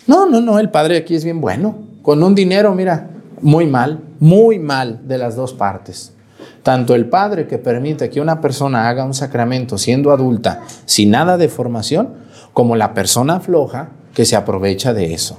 No, 0.07 0.29
no, 0.29 0.41
no, 0.41 0.59
el 0.59 0.69
padre 0.69 0.97
aquí 0.99 1.15
es 1.15 1.25
bien 1.25 1.41
bueno, 1.41 1.77
con 2.03 2.23
un 2.23 2.35
dinero, 2.35 2.75
mira, 2.75 3.09
muy 3.43 3.67
mal, 3.67 4.01
muy 4.21 4.59
mal 4.59 5.01
de 5.07 5.19
las 5.19 5.37
dos 5.37 5.53
partes. 5.53 6.13
Tanto 6.63 6.95
el 6.95 7.07
padre 7.07 7.47
que 7.47 7.59
permite 7.59 8.09
que 8.09 8.21
una 8.21 8.41
persona 8.41 8.89
haga 8.89 9.05
un 9.05 9.15
sacramento 9.15 9.79
siendo 9.79 10.13
adulta 10.13 10.63
sin 10.87 11.11
nada 11.11 11.37
de 11.37 11.49
formación, 11.49 12.11
como 12.53 12.77
la 12.77 12.95
persona 12.95 13.41
floja 13.41 13.91
que 14.15 14.25
se 14.25 14.37
aprovecha 14.37 14.95
de 14.95 15.13
eso. 15.13 15.39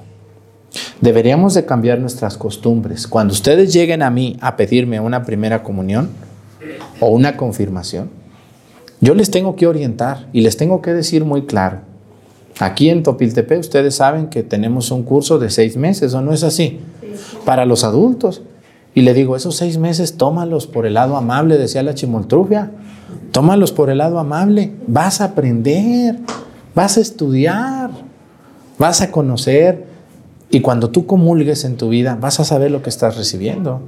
Deberíamos 1.02 1.54
de 1.54 1.66
cambiar 1.66 2.00
nuestras 2.00 2.38
costumbres. 2.38 3.08
Cuando 3.08 3.34
ustedes 3.34 3.72
lleguen 3.72 4.02
a 4.02 4.10
mí 4.10 4.38
a 4.42 4.56
pedirme 4.56 5.00
una 5.00 5.24
primera 5.24 5.64
comunión 5.64 6.10
o 7.00 7.08
una 7.08 7.38
confirmación, 7.38 8.10
yo 9.00 9.14
les 9.14 9.30
tengo 9.30 9.56
que 9.56 9.68
orientar 9.68 10.28
y 10.34 10.42
les 10.42 10.58
tengo 10.58 10.82
que 10.82 10.94
decir 10.94 11.26
muy 11.26 11.46
claro. 11.46 11.80
Aquí 12.60 12.90
en 12.90 13.04
Topiltepe 13.04 13.58
ustedes 13.58 13.96
saben 13.96 14.28
que 14.28 14.44
tenemos 14.44 14.92
un 14.92 15.04
curso 15.04 15.40
de 15.40 15.50
seis 15.50 15.76
meses, 15.78 16.14
¿o 16.14 16.22
no 16.22 16.34
es 16.34 16.44
así? 16.44 16.80
Para 17.46 17.66
los 17.66 17.84
adultos. 17.84 18.42
Y 18.96 19.02
le 19.02 19.14
digo, 19.14 19.36
esos 19.36 19.56
seis 19.56 19.78
meses 19.78 20.18
tómalos 20.18 20.68
por 20.68 20.86
el 20.86 20.94
lado 20.94 21.18
amable, 21.18 21.58
decía 21.58 21.84
la 21.84 21.96
chimoltrufia. 21.96 22.72
Tómalos 23.32 23.72
por 23.72 23.90
el 23.90 23.98
lado 23.98 24.20
amable. 24.20 24.74
Vas 24.88 25.22
a 25.22 25.26
aprender, 25.26 26.20
vas 26.76 26.98
a 26.98 27.02
estudiar, 27.02 27.90
vas 28.78 29.02
a 29.02 29.12
conocer. 29.12 29.86
Y 30.50 30.62
cuando 30.62 30.90
tú 30.92 31.08
comulgues 31.08 31.66
en 31.66 31.78
tu 31.78 31.90
vida, 31.90 32.18
vas 32.20 32.40
a 32.40 32.44
saber 32.44 32.70
lo 32.70 32.84
que 32.84 32.90
estás 32.90 33.18
recibiendo. 33.18 33.82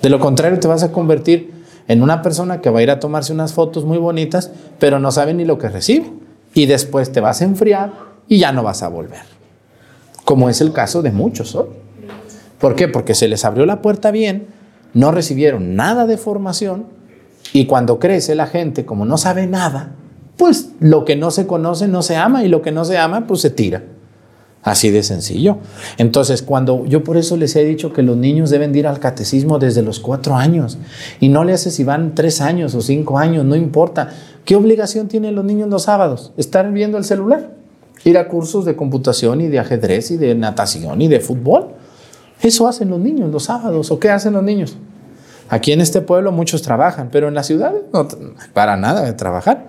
De 0.00 0.08
lo 0.08 0.18
contrario, 0.18 0.58
te 0.58 0.68
vas 0.68 0.82
a 0.82 0.92
convertir 0.92 1.52
en 1.88 2.02
una 2.02 2.22
persona 2.22 2.60
que 2.60 2.70
va 2.70 2.78
a 2.78 2.82
ir 2.82 2.90
a 2.90 3.00
tomarse 3.00 3.32
unas 3.32 3.52
fotos 3.52 3.84
muy 3.84 3.98
bonitas, 3.98 4.50
pero 4.78 4.98
no 4.98 5.10
sabe 5.10 5.34
ni 5.34 5.44
lo 5.44 5.58
que 5.58 5.68
recibe. 5.68 6.10
Y 6.54 6.66
después 6.66 7.12
te 7.12 7.20
vas 7.20 7.42
a 7.42 7.44
enfriar 7.44 7.92
y 8.28 8.38
ya 8.38 8.52
no 8.52 8.62
vas 8.62 8.82
a 8.82 8.88
volver. 8.88 9.22
Como 10.24 10.48
es 10.48 10.60
el 10.60 10.72
caso 10.72 11.02
de 11.02 11.10
muchos 11.10 11.54
hoy. 11.54 11.66
¿Por 12.60 12.76
qué? 12.76 12.88
Porque 12.88 13.14
se 13.14 13.26
les 13.26 13.44
abrió 13.44 13.66
la 13.66 13.82
puerta 13.82 14.10
bien, 14.10 14.46
no 14.92 15.10
recibieron 15.10 15.76
nada 15.76 16.06
de 16.06 16.16
formación 16.16 16.86
y 17.52 17.66
cuando 17.66 17.98
crece 17.98 18.34
la 18.34 18.46
gente, 18.46 18.84
como 18.84 19.04
no 19.04 19.16
sabe 19.18 19.46
nada, 19.46 19.94
pues 20.36 20.70
lo 20.78 21.04
que 21.04 21.16
no 21.16 21.30
se 21.30 21.46
conoce 21.46 21.88
no 21.88 22.02
se 22.02 22.16
ama 22.16 22.44
y 22.44 22.48
lo 22.48 22.62
que 22.62 22.70
no 22.70 22.84
se 22.84 22.98
ama 22.98 23.26
pues 23.26 23.40
se 23.40 23.50
tira. 23.50 23.82
Así 24.62 24.90
de 24.90 25.02
sencillo. 25.02 25.56
Entonces, 25.96 26.42
cuando 26.42 26.84
yo 26.84 27.02
por 27.02 27.16
eso 27.16 27.38
les 27.38 27.56
he 27.56 27.64
dicho 27.64 27.94
que 27.94 28.02
los 28.02 28.18
niños 28.18 28.50
deben 28.50 28.74
ir 28.74 28.86
al 28.86 29.00
catecismo 29.00 29.58
desde 29.58 29.80
los 29.80 30.00
cuatro 30.00 30.36
años 30.36 30.76
y 31.18 31.30
no 31.30 31.44
le 31.44 31.54
hace 31.54 31.70
si 31.70 31.82
van 31.82 32.14
tres 32.14 32.42
años 32.42 32.74
o 32.74 32.82
cinco 32.82 33.18
años, 33.18 33.44
no 33.46 33.56
importa. 33.56 34.10
¿Qué 34.44 34.56
obligación 34.56 35.08
tienen 35.08 35.34
los 35.34 35.46
niños 35.46 35.70
los 35.70 35.84
sábados? 35.84 36.32
¿Estar 36.36 36.70
viendo 36.72 36.98
el 36.98 37.04
celular? 37.04 37.54
Ir 38.04 38.18
a 38.18 38.28
cursos 38.28 38.66
de 38.66 38.76
computación 38.76 39.40
y 39.40 39.48
de 39.48 39.58
ajedrez 39.58 40.10
y 40.10 40.18
de 40.18 40.34
natación 40.34 41.00
y 41.00 41.08
de 41.08 41.20
fútbol. 41.20 41.68
Eso 42.42 42.68
hacen 42.68 42.90
los 42.90 42.98
niños 42.98 43.30
los 43.30 43.44
sábados. 43.44 43.90
¿O 43.90 43.98
qué 43.98 44.10
hacen 44.10 44.32
los 44.32 44.42
niños? 44.42 44.76
Aquí 45.48 45.72
en 45.72 45.80
este 45.80 46.00
pueblo 46.00 46.32
muchos 46.32 46.62
trabajan, 46.62 47.08
pero 47.10 47.28
en 47.28 47.34
la 47.34 47.42
ciudad 47.42 47.72
no, 47.92 48.06
para 48.54 48.76
nada 48.76 49.02
de 49.02 49.12
trabajar. 49.12 49.66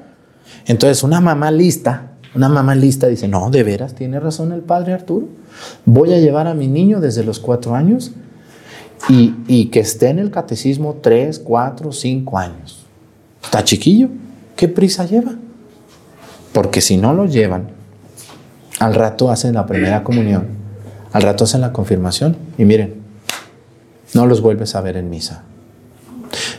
Entonces 0.68 1.04
una 1.04 1.20
mamá 1.22 1.50
lista, 1.50 2.12
una 2.36 2.50
mamá 2.50 2.76
lista 2.76 3.08
dice, 3.08 3.28
no, 3.28 3.50
de 3.50 3.64
veras, 3.64 3.96
tiene 3.96 4.20
razón 4.20 4.52
el 4.52 4.62
padre 4.62 4.94
Arturo. 4.94 5.28
Voy 5.86 6.14
a 6.14 6.20
llevar 6.20 6.48
a 6.48 6.54
mi 6.54 6.68
niño 6.68 7.00
desde 7.00 7.24
los 7.24 7.40
cuatro 7.40 7.74
años 7.76 8.12
y, 9.10 9.34
y 9.48 9.66
que 9.66 9.80
esté 9.80 10.10
en 10.10 10.20
el 10.20 10.30
catecismo 10.30 10.98
tres, 11.02 11.40
cuatro, 11.40 11.92
cinco 11.92 12.38
años. 12.38 12.86
Está 13.44 13.64
chiquillo, 13.64 14.10
¿qué 14.56 14.68
prisa 14.68 15.06
lleva? 15.06 15.34
Porque 16.54 16.80
si 16.80 16.98
no 16.98 17.14
lo 17.14 17.26
llevan, 17.26 17.70
al 18.80 18.94
rato 18.94 19.32
hacen 19.32 19.56
la 19.56 19.66
primera 19.66 20.04
comunión 20.04 20.61
al 21.12 21.22
rato 21.22 21.44
hacen 21.44 21.62
la 21.62 21.74
confirmación 21.74 22.38
y 22.58 22.66
miren, 22.66 23.02
no 24.14 24.26
los 24.26 24.42
vuelves 24.42 24.76
a 24.76 24.82
ver 24.82 24.98
en 24.98 25.10
misa. 25.10 25.44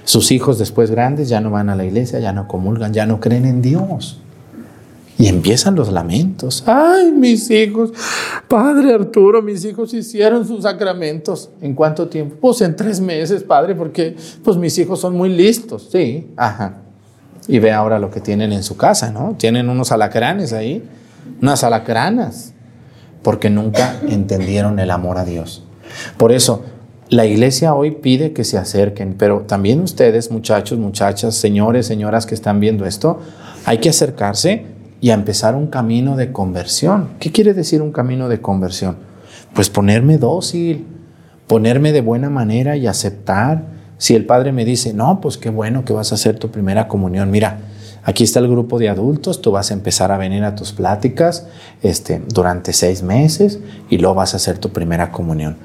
Sus 0.04 0.30
hijos 0.32 0.58
después 0.58 0.90
grandes 0.90 1.28
ya 1.28 1.40
no 1.40 1.50
van 1.50 1.70
a 1.70 1.76
la 1.76 1.84
iglesia, 1.84 2.18
ya 2.18 2.32
no 2.32 2.48
comulgan, 2.48 2.92
ya 2.92 3.06
no 3.06 3.20
creen 3.20 3.46
en 3.46 3.62
Dios. 3.62 4.18
Y 5.18 5.28
empiezan 5.28 5.76
los 5.76 5.92
lamentos. 5.92 6.64
Ay, 6.66 7.12
mis 7.12 7.50
hijos, 7.50 7.92
Padre 8.48 8.92
Arturo, 8.92 9.40
mis 9.40 9.64
hijos 9.64 9.94
hicieron 9.94 10.46
sus 10.46 10.62
sacramentos. 10.64 11.50
¿En 11.60 11.74
cuánto 11.74 12.08
tiempo? 12.08 12.36
Pues 12.40 12.60
en 12.62 12.74
tres 12.74 13.00
meses, 13.00 13.42
Padre, 13.44 13.74
porque 13.74 14.16
pues 14.42 14.56
mis 14.56 14.76
hijos 14.78 15.00
son 15.00 15.16
muy 15.16 15.28
listos. 15.28 15.88
Sí, 15.92 16.28
ajá. 16.36 16.78
Y 17.46 17.58
ve 17.58 17.72
ahora 17.72 17.98
lo 17.98 18.10
que 18.10 18.20
tienen 18.20 18.52
en 18.52 18.62
su 18.62 18.76
casa, 18.76 19.10
¿no? 19.10 19.36
Tienen 19.38 19.68
unos 19.68 19.92
alacranes 19.92 20.52
ahí, 20.52 20.82
unas 21.40 21.62
alacranas 21.62 22.51
porque 23.22 23.50
nunca 23.50 23.96
entendieron 24.08 24.78
el 24.78 24.90
amor 24.90 25.18
a 25.18 25.24
Dios. 25.24 25.62
Por 26.16 26.32
eso, 26.32 26.62
la 27.08 27.26
iglesia 27.26 27.74
hoy 27.74 27.90
pide 27.90 28.32
que 28.32 28.44
se 28.44 28.56
acerquen, 28.56 29.14
pero 29.18 29.40
también 29.40 29.80
ustedes, 29.80 30.30
muchachos, 30.30 30.78
muchachas, 30.78 31.34
señores, 31.34 31.86
señoras 31.86 32.26
que 32.26 32.34
están 32.34 32.58
viendo 32.58 32.86
esto, 32.86 33.20
hay 33.66 33.78
que 33.78 33.90
acercarse 33.90 34.64
y 35.00 35.10
empezar 35.10 35.54
un 35.54 35.66
camino 35.66 36.16
de 36.16 36.32
conversión. 36.32 37.10
¿Qué 37.18 37.30
quiere 37.30 37.54
decir 37.54 37.82
un 37.82 37.92
camino 37.92 38.28
de 38.28 38.40
conversión? 38.40 38.96
Pues 39.52 39.68
ponerme 39.68 40.16
dócil, 40.16 40.86
ponerme 41.46 41.92
de 41.92 42.00
buena 42.00 42.30
manera 42.30 42.76
y 42.76 42.86
aceptar. 42.86 43.64
Si 43.98 44.14
el 44.14 44.24
Padre 44.24 44.52
me 44.52 44.64
dice, 44.64 44.94
no, 44.94 45.20
pues 45.20 45.36
qué 45.36 45.50
bueno 45.50 45.84
que 45.84 45.92
vas 45.92 46.12
a 46.12 46.14
hacer 46.14 46.38
tu 46.38 46.50
primera 46.50 46.88
comunión, 46.88 47.30
mira, 47.30 47.58
Aquí 48.04 48.24
está 48.24 48.40
el 48.40 48.48
grupo 48.48 48.78
de 48.78 48.88
adultos, 48.88 49.40
tú 49.40 49.52
vas 49.52 49.70
a 49.70 49.74
empezar 49.74 50.10
a 50.10 50.18
venir 50.18 50.42
a 50.42 50.56
tus 50.56 50.72
pláticas 50.72 51.46
este, 51.82 52.20
durante 52.28 52.72
seis 52.72 53.02
meses 53.02 53.60
y 53.90 53.98
luego 53.98 54.16
vas 54.16 54.34
a 54.34 54.38
hacer 54.38 54.58
tu 54.58 54.70
primera 54.70 55.12
comunión. 55.12 55.56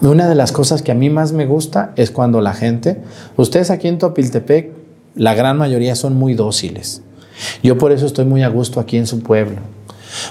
Una 0.00 0.28
de 0.28 0.34
las 0.34 0.52
cosas 0.52 0.82
que 0.82 0.90
a 0.90 0.94
mí 0.94 1.10
más 1.10 1.32
me 1.32 1.46
gusta 1.46 1.92
es 1.96 2.10
cuando 2.10 2.40
la 2.40 2.54
gente, 2.54 3.02
ustedes 3.36 3.70
aquí 3.70 3.88
en 3.88 3.98
Topiltepec, 3.98 4.70
la 5.14 5.34
gran 5.34 5.58
mayoría 5.58 5.94
son 5.94 6.16
muy 6.16 6.34
dóciles. 6.34 7.02
Yo 7.62 7.76
por 7.76 7.92
eso 7.92 8.06
estoy 8.06 8.24
muy 8.24 8.42
a 8.42 8.48
gusto 8.48 8.80
aquí 8.80 8.96
en 8.96 9.06
su 9.06 9.22
pueblo, 9.22 9.58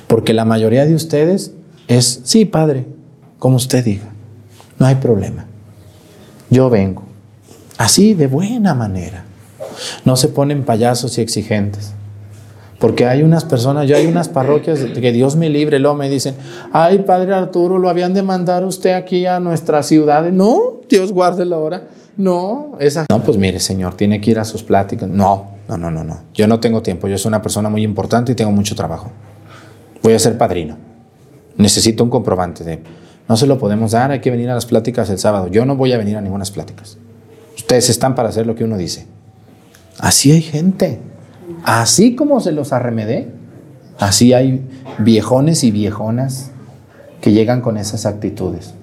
porque 0.08 0.34
la 0.34 0.45
mayoría 0.45 0.86
de 0.86 0.95
ustedes 0.95 1.52
es, 1.88 2.21
sí, 2.24 2.45
padre, 2.45 2.86
como 3.38 3.58
usted 3.58 3.86
diga, 3.86 4.10
no 4.80 4.88
hay 4.88 4.95
problema. 4.95 5.45
Yo 6.50 6.69
vengo, 6.69 7.04
así 7.78 8.15
de 8.15 8.28
buena 8.28 8.74
manera. 8.74 9.26
No 10.06 10.16
se 10.16 10.28
ponen 10.28 10.64
payasos 10.64 11.18
y 11.18 11.22
exigentes. 11.22 11.94
Porque 12.80 13.06
hay 13.06 13.22
unas 13.22 13.46
personas, 13.46 13.88
yo 13.88 13.96
hay 13.96 14.08
unas 14.08 14.28
parroquias 14.28 14.80
que 14.80 15.12
Dios 15.12 15.36
me 15.36 15.50
libre, 15.50 15.78
luego 15.78 15.96
me 15.96 16.10
dicen, 16.10 16.34
ay, 16.74 17.00
Padre 17.00 17.34
Arturo, 17.36 17.78
lo 17.78 17.90
habían 17.90 18.16
de 18.16 18.24
mandar 18.24 18.66
usted 18.66 18.94
aquí 18.94 19.28
a 19.28 19.40
nuestra 19.40 19.84
ciudad. 19.84 20.32
No, 20.32 20.82
Dios 20.90 21.12
guarde 21.12 21.46
la 21.46 21.60
hora. 21.60 21.84
No, 22.18 22.72
esa. 22.80 23.06
No, 23.10 23.22
pues 23.24 23.38
mire, 23.38 23.60
señor, 23.60 23.94
tiene 23.94 24.20
que 24.20 24.32
ir 24.32 24.40
a 24.40 24.46
sus 24.46 24.64
pláticas. 24.64 25.08
No, 25.08 25.52
no, 25.68 25.78
no, 25.78 25.92
no, 25.92 26.04
no. 26.04 26.22
Yo 26.34 26.48
no 26.48 26.60
tengo 26.60 26.82
tiempo. 26.82 27.08
Yo 27.08 27.20
soy 27.20 27.30
una 27.30 27.42
persona 27.44 27.70
muy 27.70 27.84
importante 27.84 28.32
y 28.32 28.36
tengo 28.36 28.52
mucho 28.52 28.76
trabajo. 28.76 29.12
Voy 30.02 30.14
a 30.14 30.20
ser 30.20 30.38
padrino. 30.38 30.76
Necesito 31.58 32.04
un 32.04 32.10
comprobante 32.10 32.64
de. 32.64 32.82
No 33.30 33.38
se 33.38 33.46
lo 33.46 33.60
podemos 33.60 33.92
dar, 33.92 34.10
hay 34.10 34.20
que 34.20 34.32
venir 34.32 34.50
a 34.50 34.56
las 34.56 34.66
pláticas 34.66 35.10
el 35.12 35.20
sábado. 35.20 35.48
Yo 35.48 35.66
no 35.66 35.76
voy 35.76 35.94
a 35.94 35.98
venir 35.98 36.18
a 36.18 36.22
ninguna 36.22 36.46
pláticas. 36.46 36.98
Ustedes 37.56 37.90
están 37.90 38.16
para 38.16 38.30
hacer 38.30 38.48
lo 38.48 38.56
que 38.56 38.64
uno 38.64 38.76
dice. 38.76 39.06
Así 40.02 40.32
hay 40.32 40.42
gente. 40.42 41.00
Así 41.64 42.16
como 42.16 42.40
se 42.40 42.52
los 42.52 42.74
arremedé, 42.74 43.30
así 44.00 44.34
hay 44.34 44.66
viejones 44.98 45.64
y 45.64 45.72
viejonas 45.72 46.52
que 47.22 47.32
llegan 47.32 47.62
con 47.62 47.78
esas 47.78 48.06
actitudes. 48.06 48.74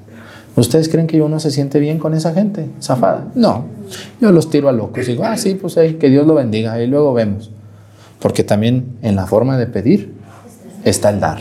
¿Ustedes 0.54 0.88
creen 0.88 1.07
que 1.07 1.20
uno 1.20 1.40
se 1.40 1.50
siente 1.50 1.81
bien 1.81 1.98
con 1.98 2.14
esa 2.14 2.33
gente? 2.33 2.70
Zafada. 2.81 3.26
No. 3.35 3.64
Yo 4.20 4.33
los 4.33 4.48
tiro 4.48 4.68
a 4.68 4.72
locos 4.72 5.07
digo, 5.07 5.24
ah, 5.24 5.37
sí, 5.37 5.54
pues 5.54 5.76
ahí, 5.76 5.94
que 5.94 6.09
Dios 6.09 6.26
lo 6.26 6.35
bendiga, 6.35 6.81
y 6.81 6.87
luego 6.87 7.12
vemos. 7.12 7.50
Porque 8.20 8.44
también 8.44 8.96
en 9.02 9.16
la 9.16 9.26
forma 9.26 9.59
de 9.59 9.66
pedir 9.66 10.14
está 10.85 11.11
el 11.11 11.20
dar. 11.20 11.40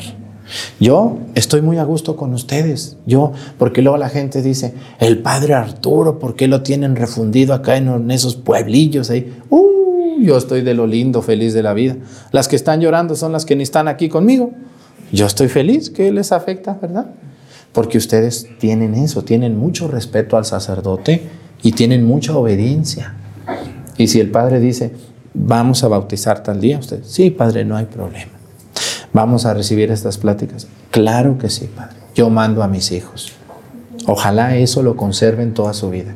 Yo 0.80 1.20
estoy 1.36 1.62
muy 1.62 1.78
a 1.78 1.84
gusto 1.84 2.16
con 2.16 2.34
ustedes. 2.34 2.98
Yo, 3.06 3.34
porque 3.58 3.82
luego 3.82 3.98
la 3.98 4.10
gente 4.10 4.42
dice, 4.42 4.74
el 5.00 5.20
padre 5.20 5.54
Arturo, 5.54 6.20
¿por 6.20 6.36
qué 6.36 6.48
lo 6.48 6.62
tienen 6.64 6.96
refundido 6.96 7.54
acá 7.54 7.78
en, 7.78 7.88
en 7.88 8.12
esos 8.12 8.36
pueblillos 8.36 9.10
ahí? 9.10 9.34
Uh, 9.50 10.22
yo 10.22 10.38
estoy 10.38 10.62
de 10.62 10.74
lo 10.74 10.88
lindo, 10.88 11.22
feliz 11.22 11.54
de 11.54 11.64
la 11.64 11.74
vida. 11.74 11.96
Las 12.32 12.48
que 12.48 12.56
están 12.56 12.82
llorando 12.82 13.16
son 13.16 13.32
las 13.32 13.46
que 13.46 13.56
ni 13.56 13.64
están 13.64 13.88
aquí 13.88 14.10
conmigo. 14.10 14.52
Yo 15.12 15.26
estoy 15.26 15.48
feliz, 15.48 15.90
¿qué 15.90 16.12
les 16.12 16.32
afecta, 16.32 16.78
verdad? 16.82 17.08
Porque 17.72 17.98
ustedes 17.98 18.48
tienen 18.60 18.96
eso, 18.96 19.24
tienen 19.24 19.58
mucho 19.58 19.88
respeto 19.88 20.38
al 20.38 20.46
sacerdote 20.46 21.24
y 21.62 21.72
tienen 21.72 22.04
mucha 22.04 22.36
obediencia. 22.36 23.16
Y 23.98 24.08
si 24.08 24.20
el 24.20 24.32
padre 24.32 24.60
dice, 24.60 24.92
vamos 25.34 25.84
a 25.84 25.88
bautizar 25.88 26.44
tal 26.44 26.60
día, 26.60 26.80
sí, 27.04 27.30
padre, 27.30 27.64
no 27.64 27.78
hay 27.78 27.86
problema. 27.86 28.37
Vamos 29.18 29.48
a 29.48 29.56
recibir 29.56 29.90
estas 29.90 30.20
pláticas. 30.20 30.68
Claro 30.92 31.40
que 31.40 31.50
sí, 31.50 31.68
padre. 31.76 31.96
Yo 32.14 32.30
mando 32.30 32.62
a 32.62 32.68
mis 32.68 32.92
hijos. 32.92 33.32
Ojalá 34.06 34.56
eso 34.58 34.84
lo 34.84 34.96
conserven 34.96 35.56
toda 35.56 35.74
su 35.74 35.90
vida. 35.90 36.14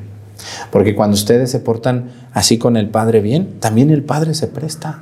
Porque 0.71 0.93
cuando 0.93 1.15
ustedes 1.15 1.49
se 1.49 1.59
portan 1.59 2.11
así 2.31 2.59
con 2.59 2.77
el 2.77 2.89
Padre 2.89 3.21
bien, 3.21 3.59
también 3.59 3.89
el 3.89 4.03
Padre 4.03 4.35
se 4.35 4.45
presta. 4.45 4.99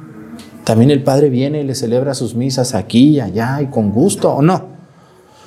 También 0.63 0.91
el 0.91 1.03
Padre 1.03 1.29
viene 1.29 1.59
y 1.59 1.65
le 1.65 1.75
celebra 1.75 2.13
sus 2.13 2.35
misas 2.35 2.73
aquí 2.73 3.09
y 3.09 3.19
allá 3.19 3.61
y 3.61 3.65
con 3.65 3.91
gusto, 3.91 4.31
¿o 4.31 4.41
no? 4.41 4.67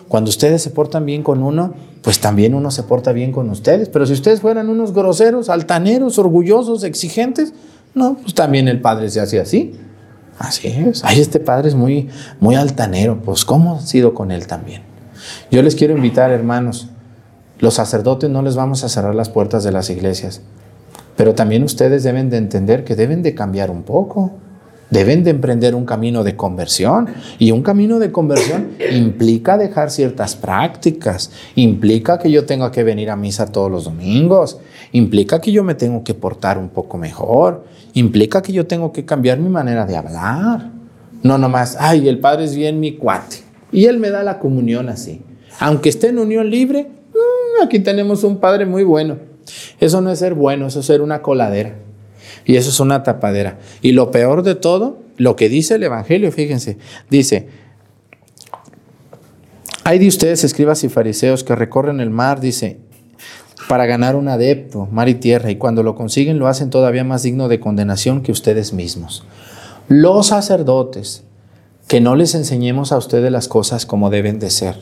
Cuando 0.08 0.28
ustedes 0.28 0.60
se 0.60 0.68
portan 0.68 1.06
bien 1.06 1.22
con 1.22 1.42
uno, 1.42 1.72
pues 2.02 2.20
también 2.20 2.54
uno 2.54 2.70
se 2.70 2.82
porta 2.82 3.12
bien 3.12 3.32
con 3.32 3.48
ustedes. 3.48 3.88
Pero 3.88 4.04
si 4.04 4.12
ustedes 4.12 4.42
fueran 4.42 4.68
unos 4.68 4.92
groseros, 4.92 5.48
altaneros, 5.48 6.18
orgullosos, 6.18 6.84
exigentes, 6.84 7.54
no, 7.94 8.18
pues 8.20 8.34
también 8.34 8.68
el 8.68 8.82
Padre 8.82 9.08
se 9.08 9.20
hace 9.20 9.40
así. 9.40 9.74
Así 10.38 10.68
es. 10.68 11.04
Ay, 11.04 11.20
este 11.20 11.40
Padre 11.40 11.68
es 11.68 11.74
muy, 11.74 12.08
muy 12.40 12.54
altanero. 12.54 13.20
Pues, 13.22 13.44
¿cómo 13.44 13.76
ha 13.76 13.80
sido 13.80 14.14
con 14.14 14.30
él 14.30 14.46
también? 14.46 14.82
Yo 15.50 15.62
les 15.62 15.74
quiero 15.74 15.96
invitar, 15.96 16.30
hermanos, 16.30 16.88
los 17.58 17.74
sacerdotes 17.74 18.28
no 18.28 18.42
les 18.42 18.56
vamos 18.56 18.82
a 18.82 18.88
cerrar 18.88 19.14
las 19.14 19.28
puertas 19.28 19.62
de 19.62 19.70
las 19.70 19.88
iglesias, 19.88 20.40
pero 21.16 21.34
también 21.34 21.62
ustedes 21.62 22.02
deben 22.02 22.28
de 22.28 22.38
entender 22.38 22.84
que 22.84 22.96
deben 22.96 23.22
de 23.22 23.34
cambiar 23.34 23.70
un 23.70 23.82
poco. 23.82 24.32
Deben 24.90 25.24
de 25.24 25.30
emprender 25.30 25.74
un 25.74 25.86
camino 25.86 26.22
de 26.22 26.36
conversión 26.36 27.08
y 27.38 27.50
un 27.50 27.62
camino 27.62 27.98
de 27.98 28.12
conversión 28.12 28.72
implica 28.92 29.56
dejar 29.56 29.90
ciertas 29.90 30.36
prácticas, 30.36 31.30
implica 31.54 32.18
que 32.18 32.30
yo 32.30 32.44
tenga 32.44 32.70
que 32.70 32.84
venir 32.84 33.08
a 33.08 33.16
misa 33.16 33.46
todos 33.46 33.70
los 33.70 33.84
domingos, 33.84 34.58
implica 34.92 35.40
que 35.40 35.50
yo 35.50 35.64
me 35.64 35.74
tengo 35.74 36.04
que 36.04 36.12
portar 36.12 36.58
un 36.58 36.68
poco 36.68 36.98
mejor, 36.98 37.64
implica 37.94 38.42
que 38.42 38.52
yo 38.52 38.66
tengo 38.66 38.92
que 38.92 39.04
cambiar 39.04 39.38
mi 39.38 39.48
manera 39.48 39.86
de 39.86 39.96
hablar. 39.96 40.70
No 41.22 41.38
nomás, 41.38 41.76
ay, 41.78 42.08
el 42.08 42.18
padre 42.18 42.44
es 42.44 42.54
bien 42.54 42.80
mi 42.80 42.96
cuate 42.96 43.36
y 43.70 43.86
él 43.86 43.98
me 43.98 44.10
da 44.10 44.22
la 44.22 44.38
comunión 44.38 44.88
así. 44.88 45.22
Aunque 45.60 45.88
esté 45.88 46.08
en 46.08 46.18
unión 46.18 46.50
libre, 46.50 46.84
mm, 46.84 47.62
aquí 47.62 47.78
tenemos 47.80 48.24
un 48.24 48.38
padre 48.38 48.66
muy 48.66 48.84
bueno. 48.84 49.18
Eso 49.80 50.00
no 50.00 50.10
es 50.10 50.18
ser 50.18 50.34
bueno, 50.34 50.66
eso 50.66 50.80
es 50.80 50.86
ser 50.86 51.00
una 51.00 51.22
coladera. 51.22 51.76
Y 52.44 52.56
eso 52.56 52.70
es 52.70 52.80
una 52.80 53.02
tapadera. 53.02 53.58
Y 53.80 53.92
lo 53.92 54.10
peor 54.10 54.42
de 54.42 54.54
todo, 54.54 54.98
lo 55.16 55.36
que 55.36 55.48
dice 55.48 55.76
el 55.76 55.82
Evangelio, 55.84 56.32
fíjense, 56.32 56.78
dice, 57.08 57.48
hay 59.84 59.98
de 59.98 60.08
ustedes, 60.08 60.44
escribas 60.44 60.84
y 60.84 60.88
fariseos, 60.88 61.44
que 61.44 61.54
recorren 61.54 62.00
el 62.00 62.10
mar, 62.10 62.40
dice, 62.40 62.78
para 63.68 63.86
ganar 63.86 64.16
un 64.16 64.28
adepto, 64.28 64.88
mar 64.90 65.08
y 65.08 65.14
tierra, 65.14 65.50
y 65.50 65.56
cuando 65.56 65.82
lo 65.82 65.94
consiguen 65.94 66.38
lo 66.38 66.48
hacen 66.48 66.70
todavía 66.70 67.04
más 67.04 67.22
digno 67.22 67.48
de 67.48 67.60
condenación 67.60 68.22
que 68.22 68.32
ustedes 68.32 68.72
mismos. 68.72 69.24
Los 69.88 70.28
sacerdotes, 70.28 71.24
que 71.88 72.00
no 72.00 72.16
les 72.16 72.34
enseñemos 72.34 72.92
a 72.92 72.98
ustedes 72.98 73.30
las 73.30 73.48
cosas 73.48 73.86
como 73.86 74.10
deben 74.10 74.38
de 74.38 74.50
ser, 74.50 74.76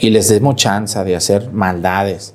y 0.00 0.10
les 0.10 0.28
demos 0.28 0.56
chance 0.56 1.02
de 1.04 1.16
hacer 1.16 1.52
maldades, 1.52 2.34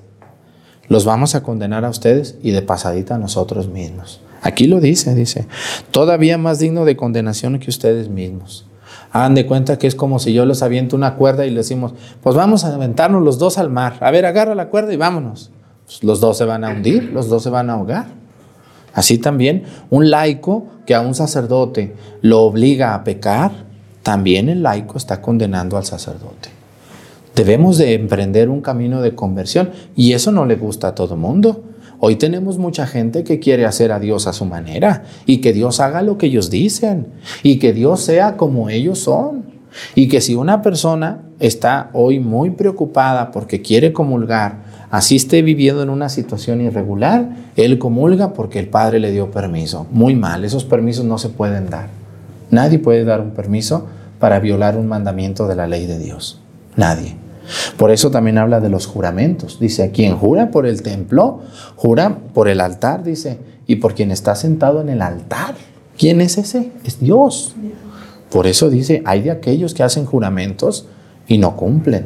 los 0.88 1.06
vamos 1.06 1.34
a 1.34 1.42
condenar 1.42 1.84
a 1.84 1.90
ustedes 1.90 2.36
y 2.44 2.52
de 2.52 2.62
pasadita 2.62 3.16
a 3.16 3.20
nosotros 3.20 3.68
mismos. 3.68 4.22
Aquí 4.42 4.68
lo 4.68 4.80
dice, 4.80 5.16
dice, 5.16 5.48
todavía 5.90 6.38
más 6.38 6.60
digno 6.60 6.86
de 6.86 6.96
condenación 6.96 7.58
que 7.58 7.72
ustedes 7.72 8.10
mismos. 8.10 8.68
Hagan 9.16 9.34
de 9.34 9.46
cuenta 9.46 9.78
que 9.78 9.88
es 9.88 9.96
como 9.96 10.20
si 10.20 10.34
yo 10.34 10.46
les 10.46 10.62
aviento 10.62 10.94
una 10.94 11.16
cuerda 11.16 11.46
y 11.46 11.50
les 11.50 11.70
decimos, 11.70 11.94
pues 12.22 12.36
vamos 12.36 12.66
a 12.66 12.76
aventarnos 12.76 13.24
los 13.24 13.40
dos 13.40 13.58
al 13.58 13.70
mar. 13.70 13.96
A 14.02 14.12
ver, 14.12 14.26
agarra 14.26 14.56
la 14.56 14.68
cuerda 14.68 14.94
y 14.94 14.98
vámonos. 14.98 15.52
Pues 15.86 16.04
los 16.04 16.20
dos 16.20 16.38
se 16.38 16.44
van 16.44 16.66
a 16.66 16.72
hundir, 16.72 17.14
los 17.14 17.30
dos 17.30 17.42
se 17.42 17.50
van 17.50 17.70
a 17.70 17.76
ahogar. 17.76 18.08
Así 18.94 19.18
también, 19.18 19.64
un 19.90 20.10
laico 20.10 20.66
que 20.86 20.96
a 20.96 21.00
un 21.00 21.16
sacerdote 21.16 21.96
lo 22.24 22.42
obliga 22.42 22.94
a 22.94 23.06
pecar, 23.06 23.54
también 24.04 24.50
el 24.50 24.64
laico 24.64 24.98
está 24.98 25.22
condenando 25.22 25.78
al 25.78 25.86
sacerdote. 25.86 26.50
Debemos 27.36 27.78
de 27.78 27.94
emprender 27.94 28.50
un 28.50 28.60
camino 28.60 29.02
de 29.02 29.16
conversión 29.16 29.70
y 29.96 30.12
eso 30.12 30.34
no 30.34 30.46
le 30.46 30.58
gusta 30.58 30.90
a 30.90 30.96
todo 30.96 31.16
mundo. 31.16 31.64
Hoy 32.00 32.18
tenemos 32.18 32.58
mucha 32.58 32.86
gente 32.88 33.24
que 33.24 33.40
quiere 33.40 33.66
hacer 33.66 33.92
a 33.92 34.00
Dios 34.00 34.28
a 34.28 34.34
su 34.34 34.46
manera 34.46 35.04
y 35.26 35.38
que 35.38 35.54
Dios 35.54 35.80
haga 35.80 36.02
lo 36.02 36.18
que 36.18 36.28
ellos 36.28 36.50
dicen 36.50 37.08
y 37.44 37.58
que 37.58 37.74
Dios 37.74 38.02
sea 38.02 38.38
como 38.38 38.70
ellos 38.70 39.00
son. 39.00 39.56
Y 39.94 40.08
que 40.08 40.22
si 40.22 40.36
una 40.36 40.62
persona 40.62 41.24
está 41.40 41.90
hoy 41.94 42.20
muy 42.20 42.52
preocupada 42.52 43.32
porque 43.32 43.62
quiere 43.62 43.92
comulgar, 43.92 44.64
así 44.90 45.18
esté 45.18 45.42
viviendo 45.42 45.84
en 45.84 45.90
una 45.90 46.08
situación 46.08 46.62
irregular, 46.62 47.30
él 47.58 47.78
comulga 47.78 48.34
porque 48.34 48.60
el 48.60 48.70
Padre 48.70 49.00
le 49.00 49.12
dio 49.12 49.32
permiso. 49.32 49.86
Muy 49.92 50.16
mal, 50.16 50.46
esos 50.46 50.64
permisos 50.64 51.04
no 51.04 51.18
se 51.18 51.30
pueden 51.30 51.70
dar. 51.70 51.90
Nadie 52.52 52.80
puede 52.80 53.04
dar 53.04 53.20
un 53.20 53.32
permiso 53.32 53.86
para 54.20 54.40
violar 54.40 54.78
un 54.78 54.88
mandamiento 54.88 55.48
de 55.48 55.56
la 55.56 55.68
ley 55.68 55.88
de 55.88 56.00
Dios. 56.00 56.40
Nadie. 56.78 57.25
Por 57.78 57.92
eso 57.92 58.12
también 58.12 58.38
habla 58.38 58.60
de 58.60 58.70
los 58.70 58.88
juramentos. 58.88 59.60
Dice, 59.60 59.92
quien 59.92 60.18
jura 60.18 60.52
por 60.52 60.66
el 60.66 60.82
templo, 60.82 61.42
jura 61.76 62.20
por 62.34 62.48
el 62.48 62.62
altar, 62.62 63.04
dice, 63.04 63.40
y 63.68 63.78
por 63.78 63.94
quien 63.94 64.12
está 64.12 64.36
sentado 64.36 64.82
en 64.82 64.90
el 64.90 65.02
altar. 65.02 65.56
¿Quién 65.98 66.22
es 66.22 66.38
ese? 66.38 66.72
Es 66.84 67.00
Dios. 67.00 67.56
Por 68.30 68.48
eso 68.48 68.70
dice, 68.70 69.02
hay 69.06 69.22
de 69.22 69.32
aquellos 69.32 69.74
que 69.74 69.84
hacen 69.84 70.06
juramentos 70.06 70.88
y 71.28 71.38
no 71.38 71.56
cumplen. 71.56 72.06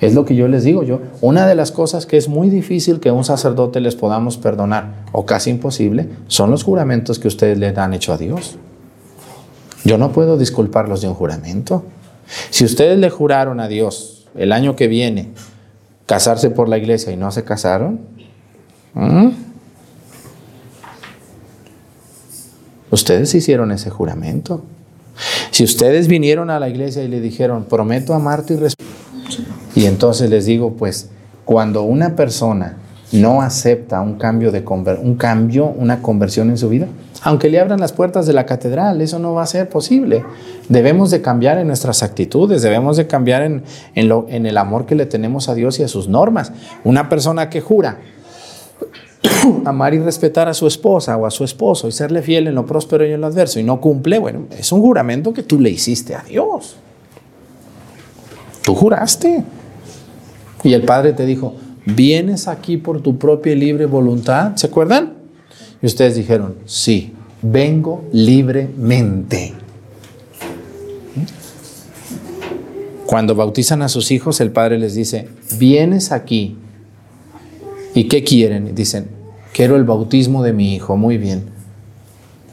Es 0.00 0.14
lo 0.14 0.24
que 0.24 0.36
yo 0.36 0.48
les 0.48 0.64
digo 0.64 0.82
yo. 0.82 1.00
Una 1.20 1.46
de 1.46 1.54
las 1.54 1.72
cosas 1.72 2.06
que 2.06 2.16
es 2.16 2.28
muy 2.28 2.48
difícil 2.48 3.00
que 3.00 3.10
un 3.10 3.24
sacerdote 3.24 3.80
les 3.80 3.96
podamos 3.96 4.38
perdonar, 4.38 5.04
o 5.12 5.26
casi 5.26 5.50
imposible, 5.50 6.08
son 6.28 6.50
los 6.50 6.62
juramentos 6.62 7.18
que 7.18 7.28
ustedes 7.28 7.58
le 7.58 7.68
han 7.68 7.94
hecho 7.94 8.12
a 8.12 8.18
Dios. 8.18 8.56
Yo 9.84 9.98
no 9.98 10.12
puedo 10.12 10.38
disculparlos 10.38 11.02
de 11.02 11.08
un 11.08 11.14
juramento. 11.14 11.84
Si 12.50 12.64
ustedes 12.64 12.98
le 12.98 13.10
juraron 13.10 13.60
a 13.60 13.68
Dios 13.68 14.13
el 14.36 14.52
año 14.52 14.76
que 14.76 14.88
viene 14.88 15.28
casarse 16.06 16.50
por 16.50 16.68
la 16.68 16.78
iglesia 16.78 17.12
y 17.12 17.16
no 17.16 17.30
se 17.30 17.44
casaron, 17.44 18.00
¿Mm? 18.94 19.30
ustedes 22.90 23.34
hicieron 23.34 23.72
ese 23.72 23.90
juramento. 23.90 24.62
Si 25.50 25.64
ustedes 25.64 26.08
vinieron 26.08 26.50
a 26.50 26.58
la 26.58 26.68
iglesia 26.68 27.02
y 27.02 27.08
le 27.08 27.20
dijeron, 27.20 27.64
prometo 27.64 28.14
amarte 28.14 28.54
y 28.54 28.56
respetar, 28.56 28.94
y 29.74 29.86
entonces 29.86 30.30
les 30.30 30.46
digo, 30.46 30.74
pues, 30.74 31.10
cuando 31.44 31.82
una 31.82 32.16
persona 32.16 32.76
no 33.12 33.42
acepta 33.42 34.00
un 34.00 34.14
cambio, 34.14 34.50
de 34.50 34.64
un 35.02 35.16
cambio, 35.16 35.66
una 35.66 36.02
conversión 36.02 36.50
en 36.50 36.58
su 36.58 36.68
vida, 36.68 36.86
aunque 37.24 37.48
le 37.48 37.58
abran 37.58 37.80
las 37.80 37.92
puertas 37.92 38.26
de 38.26 38.34
la 38.34 38.44
catedral, 38.44 39.00
eso 39.00 39.18
no 39.18 39.32
va 39.32 39.42
a 39.42 39.46
ser 39.46 39.70
posible. 39.70 40.24
Debemos 40.68 41.10
de 41.10 41.22
cambiar 41.22 41.56
en 41.56 41.66
nuestras 41.66 42.02
actitudes, 42.02 42.60
debemos 42.60 42.98
de 42.98 43.06
cambiar 43.06 43.42
en, 43.42 43.64
en, 43.94 44.12
en 44.28 44.44
el 44.44 44.58
amor 44.58 44.84
que 44.84 44.94
le 44.94 45.06
tenemos 45.06 45.48
a 45.48 45.54
Dios 45.54 45.80
y 45.80 45.82
a 45.84 45.88
sus 45.88 46.06
normas. 46.06 46.52
Una 46.84 47.08
persona 47.08 47.48
que 47.48 47.62
jura 47.62 47.98
amar 49.64 49.94
y 49.94 50.00
respetar 50.00 50.48
a 50.48 50.54
su 50.54 50.66
esposa 50.66 51.16
o 51.16 51.24
a 51.24 51.30
su 51.30 51.44
esposo 51.44 51.88
y 51.88 51.92
serle 51.92 52.20
fiel 52.20 52.46
en 52.46 52.54
lo 52.54 52.66
próspero 52.66 53.06
y 53.06 53.12
en 53.12 53.22
lo 53.22 53.26
adverso 53.26 53.58
y 53.58 53.62
no 53.62 53.80
cumple, 53.80 54.18
bueno, 54.18 54.40
es 54.58 54.70
un 54.70 54.82
juramento 54.82 55.32
que 55.32 55.42
tú 55.42 55.58
le 55.58 55.70
hiciste 55.70 56.14
a 56.14 56.22
Dios. 56.22 56.76
Tú 58.62 58.74
juraste. 58.74 59.44
Y 60.62 60.74
el 60.74 60.82
Padre 60.82 61.14
te 61.14 61.24
dijo, 61.24 61.54
¿vienes 61.86 62.48
aquí 62.48 62.76
por 62.76 63.00
tu 63.00 63.16
propia 63.16 63.54
y 63.54 63.56
libre 63.56 63.86
voluntad? 63.86 64.56
¿Se 64.56 64.66
acuerdan? 64.66 65.14
Y 65.82 65.86
ustedes 65.86 66.16
dijeron, 66.16 66.56
sí, 66.64 67.13
vengo 67.44 68.04
libremente. 68.10 69.52
Cuando 73.06 73.34
bautizan 73.34 73.82
a 73.82 73.88
sus 73.88 74.10
hijos, 74.10 74.40
el 74.40 74.50
padre 74.50 74.78
les 74.78 74.94
dice, 74.94 75.28
vienes 75.58 76.10
aquí. 76.10 76.56
¿Y 77.94 78.08
qué 78.08 78.24
quieren? 78.24 78.74
Dicen, 78.74 79.08
quiero 79.52 79.76
el 79.76 79.84
bautismo 79.84 80.42
de 80.42 80.52
mi 80.52 80.74
hijo. 80.74 80.96
Muy 80.96 81.18
bien. 81.18 81.44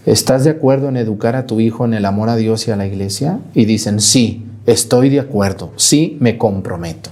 ¿Estás 0.05 0.43
de 0.43 0.49
acuerdo 0.49 0.89
en 0.89 0.97
educar 0.97 1.35
a 1.35 1.47
tu 1.47 1.59
hijo 1.59 1.85
en 1.85 1.93
el 1.93 2.05
amor 2.05 2.29
a 2.29 2.35
Dios 2.35 2.67
y 2.67 2.71
a 2.71 2.75
la 2.75 2.85
iglesia? 2.85 3.39
Y 3.53 3.65
dicen, 3.65 4.01
sí, 4.01 4.45
estoy 4.65 5.09
de 5.09 5.19
acuerdo, 5.19 5.71
sí, 5.77 6.17
me 6.19 6.37
comprometo. 6.37 7.11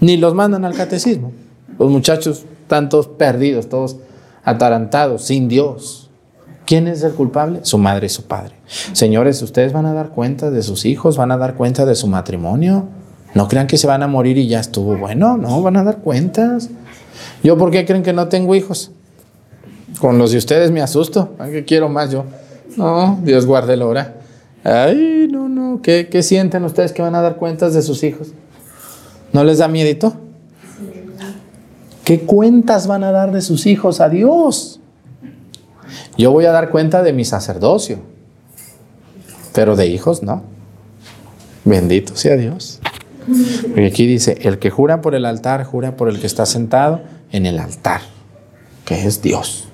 Ni 0.00 0.16
los 0.16 0.34
mandan 0.34 0.64
al 0.64 0.74
catecismo. 0.74 1.32
Los 1.78 1.90
muchachos 1.90 2.44
están 2.62 2.88
todos 2.88 3.08
perdidos, 3.08 3.68
todos 3.68 3.96
atarantados, 4.44 5.24
sin 5.24 5.48
Dios. 5.48 6.09
¿Quién 6.70 6.86
es 6.86 7.02
el 7.02 7.14
culpable? 7.14 7.58
Su 7.64 7.78
madre 7.78 8.06
y 8.06 8.10
su 8.10 8.26
padre. 8.28 8.54
Señores, 8.92 9.42
ustedes 9.42 9.72
van 9.72 9.86
a 9.86 9.92
dar 9.92 10.10
cuenta 10.10 10.52
de 10.52 10.62
sus 10.62 10.84
hijos, 10.84 11.16
van 11.16 11.32
a 11.32 11.36
dar 11.36 11.56
cuenta 11.56 11.84
de 11.84 11.96
su 11.96 12.06
matrimonio. 12.06 12.84
No 13.34 13.48
crean 13.48 13.66
que 13.66 13.76
se 13.76 13.88
van 13.88 14.04
a 14.04 14.06
morir 14.06 14.38
y 14.38 14.46
ya 14.46 14.60
estuvo 14.60 14.96
bueno, 14.96 15.36
no, 15.36 15.60
van 15.62 15.78
a 15.78 15.82
dar 15.82 15.98
cuentas. 15.98 16.70
¿Yo 17.42 17.58
por 17.58 17.72
qué 17.72 17.84
creen 17.84 18.04
que 18.04 18.12
no 18.12 18.28
tengo 18.28 18.54
hijos? 18.54 18.92
Con 19.98 20.18
los 20.18 20.30
de 20.30 20.38
ustedes 20.38 20.70
me 20.70 20.80
asusto. 20.80 21.34
¿A 21.40 21.48
qué 21.48 21.64
quiero 21.64 21.88
más 21.88 22.12
yo? 22.12 22.24
No, 22.76 23.18
Dios 23.24 23.46
guarde 23.46 23.76
la 23.76 23.86
hora. 23.86 24.14
Ay, 24.62 25.28
no, 25.28 25.48
no. 25.48 25.82
¿Qué, 25.82 26.08
¿Qué 26.08 26.22
sienten 26.22 26.62
ustedes 26.62 26.92
que 26.92 27.02
van 27.02 27.16
a 27.16 27.20
dar 27.20 27.34
cuentas 27.34 27.74
de 27.74 27.82
sus 27.82 28.04
hijos? 28.04 28.28
¿No 29.32 29.42
les 29.42 29.58
da 29.58 29.66
miedito? 29.66 30.14
¿Qué 32.04 32.20
cuentas 32.20 32.86
van 32.86 33.02
a 33.02 33.10
dar 33.10 33.32
de 33.32 33.40
sus 33.40 33.66
hijos 33.66 34.00
a 34.00 34.08
Dios? 34.08 34.80
Yo 36.16 36.30
voy 36.32 36.44
a 36.46 36.52
dar 36.52 36.70
cuenta 36.70 37.02
de 37.02 37.12
mi 37.12 37.24
sacerdocio, 37.24 37.98
pero 39.52 39.76
de 39.76 39.86
hijos 39.86 40.22
no. 40.22 40.42
Bendito 41.64 42.16
sea 42.16 42.36
Dios. 42.36 42.80
Y 43.76 43.84
aquí 43.84 44.06
dice, 44.06 44.38
el 44.42 44.58
que 44.58 44.70
jura 44.70 45.02
por 45.02 45.14
el 45.14 45.24
altar, 45.24 45.64
jura 45.64 45.96
por 45.96 46.08
el 46.08 46.20
que 46.20 46.26
está 46.26 46.46
sentado 46.46 47.02
en 47.32 47.46
el 47.46 47.58
altar, 47.58 48.00
que 48.84 49.06
es 49.06 49.22
Dios. 49.22 49.68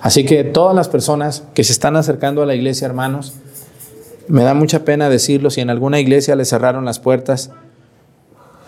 Así 0.00 0.24
que 0.24 0.44
todas 0.44 0.74
las 0.74 0.88
personas 0.88 1.44
que 1.54 1.64
se 1.64 1.72
están 1.72 1.96
acercando 1.96 2.42
a 2.42 2.46
la 2.46 2.54
iglesia, 2.54 2.86
hermanos, 2.86 3.34
me 4.28 4.42
da 4.42 4.54
mucha 4.54 4.84
pena 4.84 5.08
decirlo, 5.08 5.50
si 5.50 5.60
en 5.60 5.70
alguna 5.70 6.00
iglesia 6.00 6.36
le 6.36 6.44
cerraron 6.44 6.84
las 6.84 6.98
puertas 6.98 7.50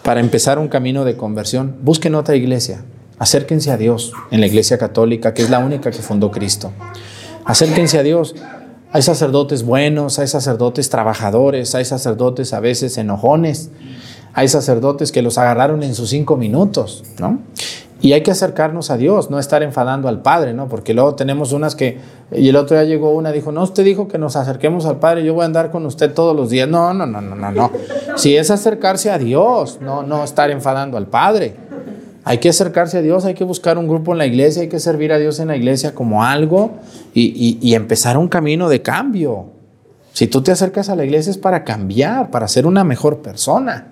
para 0.03 0.21
empezar 0.21 0.59
un 0.59 0.69
camino 0.69 1.05
de 1.05 1.17
conversión, 1.17 1.77
busquen 1.83 2.15
otra 2.15 2.37
iglesia, 2.37 2.85
acérquense 3.19 3.71
a 3.71 3.77
Dios 3.77 4.13
en 4.31 4.41
la 4.41 4.47
iglesia 4.47 4.79
católica, 4.79 5.35
que 5.35 5.43
es 5.43 5.51
la 5.51 5.59
única 5.59 5.91
que 5.91 5.99
fundó 5.99 6.31
Cristo. 6.31 6.73
Acérquense 7.45 7.99
a 7.99 8.03
Dios. 8.03 8.35
Hay 8.93 9.03
sacerdotes 9.03 9.65
buenos, 9.65 10.19
hay 10.19 10.29
sacerdotes 10.29 10.89
trabajadores, 10.89 11.75
hay 11.75 11.85
sacerdotes 11.85 12.53
a 12.53 12.61
veces 12.61 12.97
enojones, 12.97 13.71
hay 14.35 14.47
sacerdotes 14.47 15.11
que 15.11 15.21
los 15.21 15.37
agarraron 15.37 15.83
en 15.83 15.95
sus 15.97 16.11
cinco 16.11 16.37
minutos, 16.37 17.03
¿no? 17.19 17.41
Y 18.01 18.13
hay 18.13 18.23
que 18.23 18.31
acercarnos 18.31 18.91
a 18.91 18.99
Dios, 18.99 19.31
no 19.31 19.39
estar 19.39 19.63
enfadando 19.63 20.09
al 20.09 20.21
Padre, 20.21 20.53
¿no? 20.53 20.69
Porque 20.69 20.93
luego 20.93 21.15
tenemos 21.15 21.53
unas 21.53 21.75
que, 21.75 21.99
y 22.31 22.51
el 22.51 22.57
otro 22.57 22.77
día 22.77 22.85
llegó 22.85 23.15
una, 23.15 23.33
dijo, 23.33 23.51
no, 23.51 23.63
usted 23.63 23.83
dijo 23.83 24.09
que 24.09 24.19
nos 24.19 24.37
acerquemos 24.37 24.85
al 24.85 24.99
Padre, 24.99 25.25
yo 25.25 25.33
voy 25.33 25.43
a 25.43 25.47
andar 25.47 25.71
con 25.71 25.87
usted 25.87 26.13
todos 26.13 26.37
los 26.37 26.51
días. 26.51 26.69
No, 26.69 26.93
no, 26.93 27.07
no, 27.07 27.23
no, 27.23 27.35
no, 27.35 27.51
no. 27.51 27.71
Si 28.17 28.37
es 28.37 28.51
acercarse 28.51 29.11
a 29.11 29.17
Dios, 29.17 29.79
no, 29.81 30.03
no 30.03 30.23
estar 30.23 30.51
enfadando 30.51 30.99
al 30.99 31.07
Padre. 31.07 31.57
Hay 32.25 32.39
que 32.39 32.49
acercarse 32.49 32.99
a 32.99 33.03
Dios, 33.03 33.25
hay 33.25 33.35
que 33.35 33.45
buscar 33.45 33.77
un 33.77 33.87
grupo 33.87 34.13
en 34.13 34.19
la 34.19 34.27
iglesia, 34.27 34.63
hay 34.63 34.69
que 34.69 34.81
servir 34.81 35.13
a 35.13 35.19
Dios 35.19 35.39
en 35.41 35.49
la 35.49 35.57
iglesia 35.57 35.95
como 35.95 36.25
algo 36.25 36.73
y, 37.13 37.75
empezar 37.75 38.17
un 38.17 38.29
camino 38.29 38.69
de 38.69 38.83
cambio. 38.83 39.47
Si 40.13 40.27
tú 40.27 40.43
te 40.43 40.53
acercas 40.53 40.89
a 40.89 40.97
la 40.97 41.05
iglesia 41.05 41.31
es 41.31 41.39
para 41.39 41.65
cambiar, 41.65 42.31
para 42.31 42.49
ser 42.49 42.67
una 42.67 42.85
mejor 42.85 43.19
persona, 43.21 43.89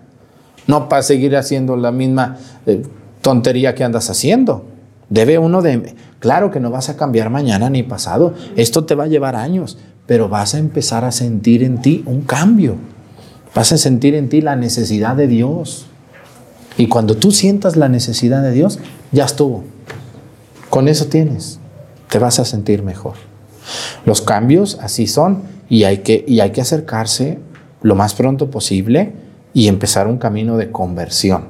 no 0.67 0.89
para 0.89 1.03
seguir 1.03 1.37
haciendo 1.37 1.77
la 1.77 1.93
misma... 1.93 2.39
Eh, 2.67 2.83
tontería 3.23 3.75
que 3.75 3.85
andas 3.85 4.11
haciendo. 4.11 4.67
Debe 5.09 5.39
uno 5.39 5.63
de... 5.63 5.95
Claro 6.19 6.51
que 6.51 6.61
no 6.61 6.71
vas 6.71 6.89
a 6.91 6.97
cambiar 6.97 7.31
mañana 7.31 7.71
ni 7.71 7.83
pasado. 7.83 8.35
Esto 8.57 8.85
te 8.85 8.95
va 8.95 9.05
a 9.05 9.09
llevar 9.09 9.37
años, 9.37 9.79
pero 10.07 10.29
vas 10.29 10.55
a 10.55 10.59
empezar 10.59 11.05
a 11.05 11.13
sentir 11.13 11.63
en 11.63 11.81
ti 11.81 12.03
un 12.07 12.23
cambio. 12.23 12.77
Vas 13.55 13.73
a 13.73 13.79
sentir 13.79 14.15
en 14.15 14.29
ti 14.29 14.41
la 14.41 14.57
necesidad 14.57 15.17
de 15.17 15.27
Dios. 15.27 15.87
Y 16.77 16.89
cuando 16.89 17.17
tú 17.17 17.31
sientas 17.31 17.77
la 17.77 17.89
necesidad 17.89 18.43
de 18.43 18.53
Dios, 18.53 18.79
ya 19.11 19.25
estuvo. 19.25 19.65
Con 20.71 20.89
eso 20.89 21.07
tienes. 21.07 21.59
Te 22.09 22.19
vas 22.19 22.39
a 22.39 22.45
sentir 22.45 22.83
mejor. 22.83 23.15
Los 24.05 24.23
cambios 24.23 24.79
así 24.81 25.07
son 25.07 25.43
y 25.69 25.85
hay 25.85 25.99
que, 25.99 26.25
y 26.27 26.41
hay 26.41 26.51
que 26.51 26.61
acercarse 26.61 27.39
lo 27.83 27.95
más 27.95 28.15
pronto 28.15 28.51
posible 28.51 29.13
y 29.55 29.69
empezar 29.69 30.07
un 30.07 30.19
camino 30.19 30.57
de 30.57 30.71
conversión. 30.71 31.47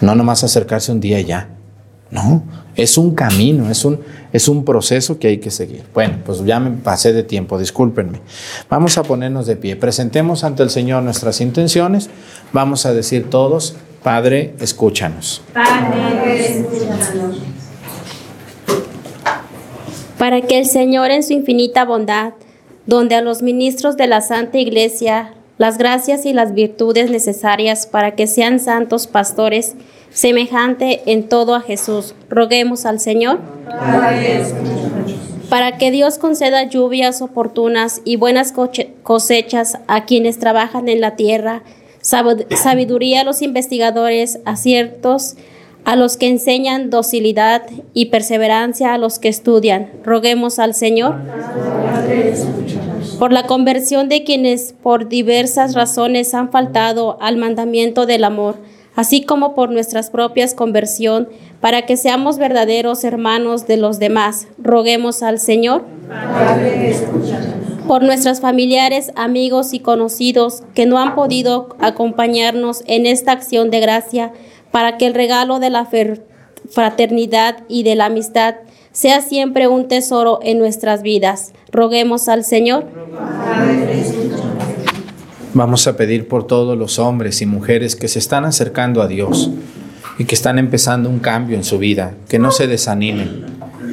No 0.00 0.14
nomás 0.14 0.44
acercarse 0.44 0.92
un 0.92 1.00
día 1.00 1.20
y 1.20 1.24
ya. 1.24 1.48
No, 2.10 2.44
es 2.76 2.96
un 2.96 3.14
camino, 3.14 3.70
es 3.70 3.84
un, 3.84 3.98
es 4.32 4.46
un 4.46 4.64
proceso 4.64 5.18
que 5.18 5.28
hay 5.28 5.38
que 5.38 5.50
seguir. 5.50 5.84
Bueno, 5.92 6.18
pues 6.24 6.44
ya 6.44 6.60
me 6.60 6.70
pasé 6.70 7.12
de 7.12 7.24
tiempo, 7.24 7.58
discúlpenme. 7.58 8.20
Vamos 8.68 8.98
a 8.98 9.02
ponernos 9.02 9.46
de 9.46 9.56
pie. 9.56 9.74
Presentemos 9.74 10.44
ante 10.44 10.62
el 10.62 10.70
Señor 10.70 11.02
nuestras 11.02 11.40
intenciones. 11.40 12.10
Vamos 12.52 12.86
a 12.86 12.92
decir 12.92 13.30
todos, 13.30 13.74
Padre, 14.04 14.52
escúchanos. 14.60 15.40
Padre, 15.54 16.58
escúchanos. 16.58 17.38
Para 20.18 20.42
que 20.42 20.58
el 20.58 20.66
Señor 20.66 21.10
en 21.10 21.22
su 21.22 21.32
infinita 21.32 21.86
bondad, 21.86 22.34
donde 22.84 23.14
a 23.14 23.22
los 23.22 23.40
ministros 23.40 23.96
de 23.96 24.06
la 24.06 24.20
Santa 24.20 24.58
Iglesia 24.58 25.32
las 25.56 25.78
gracias 25.78 26.26
y 26.26 26.34
las 26.34 26.52
virtudes 26.52 27.10
necesarias 27.10 27.86
para 27.86 28.14
que 28.14 28.26
sean 28.26 28.60
santos 28.60 29.06
pastores, 29.06 29.74
semejante 30.10 31.00
en 31.06 31.26
todo 31.26 31.54
a 31.54 31.62
Jesús. 31.62 32.14
Roguemos 32.28 32.84
al 32.84 33.00
Señor. 33.00 33.38
Para 35.48 35.78
que 35.78 35.90
Dios 35.90 36.18
conceda 36.18 36.64
lluvias 36.64 37.22
oportunas 37.22 38.02
y 38.04 38.16
buenas 38.16 38.52
cosechas 39.02 39.78
a 39.86 40.04
quienes 40.04 40.38
trabajan 40.38 40.90
en 40.90 41.00
la 41.00 41.16
tierra, 41.16 41.62
sabiduría 42.04 43.22
a 43.22 43.24
los 43.24 43.40
investigadores, 43.40 44.38
aciertos 44.44 45.36
a 45.84 45.96
los 45.96 46.16
que 46.16 46.28
enseñan 46.28 46.90
docilidad 46.90 47.62
y 47.92 48.06
perseverancia 48.06 48.94
a 48.94 48.98
los 48.98 49.18
que 49.18 49.28
estudian. 49.28 49.90
Roguemos 50.02 50.58
al 50.58 50.74
Señor 50.74 51.16
por 53.18 53.32
la 53.32 53.46
conversión 53.46 54.08
de 54.08 54.24
quienes 54.24 54.74
por 54.82 55.08
diversas 55.08 55.74
razones 55.74 56.34
han 56.34 56.50
faltado 56.50 57.18
al 57.20 57.36
mandamiento 57.36 58.06
del 58.06 58.24
amor, 58.24 58.56
así 58.96 59.24
como 59.24 59.54
por 59.54 59.70
nuestras 59.70 60.10
propias 60.10 60.54
conversión, 60.54 61.28
para 61.60 61.86
que 61.86 61.96
seamos 61.96 62.38
verdaderos 62.38 63.04
hermanos 63.04 63.66
de 63.66 63.76
los 63.76 63.98
demás. 63.98 64.48
Roguemos 64.58 65.22
al 65.22 65.38
Señor. 65.38 65.84
Por 67.86 68.02
nuestros 68.02 68.40
familiares, 68.40 69.12
amigos 69.16 69.74
y 69.74 69.80
conocidos 69.80 70.62
que 70.74 70.86
no 70.86 70.98
han 70.98 71.14
podido 71.14 71.76
acompañarnos 71.80 72.82
en 72.86 73.06
esta 73.06 73.32
acción 73.32 73.70
de 73.70 73.80
gracia, 73.80 74.32
para 74.70 74.96
que 74.96 75.06
el 75.06 75.14
regalo 75.14 75.60
de 75.60 75.70
la 75.70 75.88
fraternidad 76.68 77.58
y 77.68 77.82
de 77.84 77.94
la 77.94 78.06
amistad 78.06 78.56
sea 78.92 79.20
siempre 79.20 79.68
un 79.68 79.86
tesoro 79.86 80.40
en 80.42 80.58
nuestras 80.58 81.02
vidas. 81.02 81.52
Roguemos 81.70 82.28
al 82.28 82.44
Señor. 82.44 82.84
Vamos 85.52 85.86
a 85.86 85.96
pedir 85.96 86.26
por 86.26 86.46
todos 86.46 86.76
los 86.76 86.98
hombres 86.98 87.40
y 87.40 87.46
mujeres 87.46 87.94
que 87.94 88.08
se 88.08 88.18
están 88.18 88.44
acercando 88.44 89.02
a 89.02 89.06
Dios 89.06 89.50
y 90.18 90.24
que 90.24 90.34
están 90.34 90.58
empezando 90.58 91.08
un 91.08 91.20
cambio 91.20 91.56
en 91.56 91.64
su 91.64 91.78
vida, 91.78 92.14
que 92.28 92.40
no 92.40 92.50
se 92.50 92.66
desanimen 92.66 93.44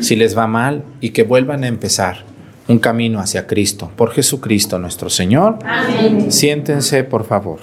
si 0.02 0.16
les 0.16 0.36
va 0.36 0.48
mal 0.48 0.84
y 1.00 1.12
que 1.12 1.24
vuelvan 1.24 1.64
a 1.64 1.68
empezar 1.68 2.31
un 2.72 2.80
camino 2.80 3.20
hacia 3.20 3.46
Cristo, 3.48 3.92
por 3.96 4.12
Jesucristo 4.12 4.80
nuestro 4.80 5.10
Señor. 5.10 5.60
Amén. 5.64 6.32
Siéntense, 6.32 7.04
por 7.04 7.26
favor. 7.26 7.60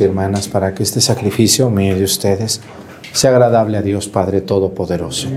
Y 0.00 0.04
hermanas, 0.04 0.48
para 0.48 0.74
que 0.74 0.82
este 0.82 1.00
sacrificio 1.00 1.70
mío 1.70 1.96
de 1.96 2.04
ustedes 2.04 2.60
sea 3.12 3.30
agradable 3.30 3.78
a 3.78 3.82
Dios 3.82 4.08
Padre 4.08 4.40
Todopoderoso. 4.40 5.28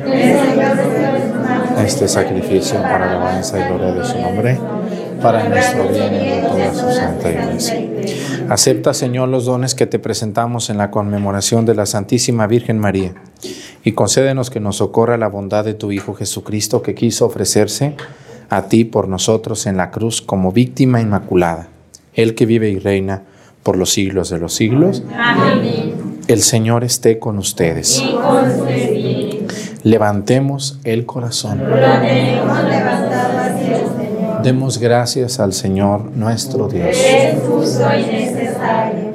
Este 1.83 2.07
sacrificio 2.07 2.81
para 2.81 3.05
la 3.05 3.11
alabanza 3.11 3.59
y 3.59 3.67
gloria 3.67 3.93
de 3.93 4.05
su 4.05 4.19
nombre, 4.19 4.59
para 5.21 5.47
nuestro 5.49 5.87
bien 5.89 6.13
y 6.13 6.29
de 6.29 6.41
toda 6.47 6.73
su 6.73 6.91
santa 6.91 7.31
iglesia. 7.31 7.85
Acepta, 8.49 8.93
Señor, 8.93 9.29
los 9.29 9.45
dones 9.45 9.75
que 9.75 9.87
te 9.87 9.99
presentamos 9.99 10.69
en 10.69 10.77
la 10.77 10.91
conmemoración 10.91 11.65
de 11.65 11.75
la 11.75 11.85
Santísima 11.85 12.47
Virgen 12.47 12.79
María 12.79 13.13
y 13.83 13.91
concédenos 13.93 14.49
que 14.49 14.59
nos 14.59 14.77
socorra 14.77 15.17
la 15.17 15.27
bondad 15.27 15.65
de 15.65 15.73
tu 15.73 15.91
Hijo 15.91 16.13
Jesucristo 16.13 16.81
que 16.81 16.95
quiso 16.95 17.25
ofrecerse 17.25 17.95
a 18.49 18.63
ti 18.63 18.85
por 18.85 19.07
nosotros 19.07 19.65
en 19.65 19.77
la 19.77 19.91
cruz 19.91 20.21
como 20.21 20.51
víctima 20.51 21.01
inmaculada. 21.01 21.69
Él 22.13 22.35
que 22.35 22.45
vive 22.45 22.69
y 22.69 22.79
reina 22.79 23.23
por 23.65 23.77
los 23.77 23.91
siglos 23.91 24.29
de 24.29 24.37
los 24.37 24.53
siglos. 24.53 25.01
El 26.27 26.43
Señor 26.43 26.83
esté 26.83 27.17
con 27.17 27.39
ustedes. 27.39 27.99
Levantemos 29.81 30.79
el 30.83 31.07
corazón. 31.07 31.63
Demos 34.43 34.77
gracias 34.77 35.39
al 35.39 35.51
Señor 35.53 36.11
nuestro 36.15 36.67
Dios. 36.67 36.95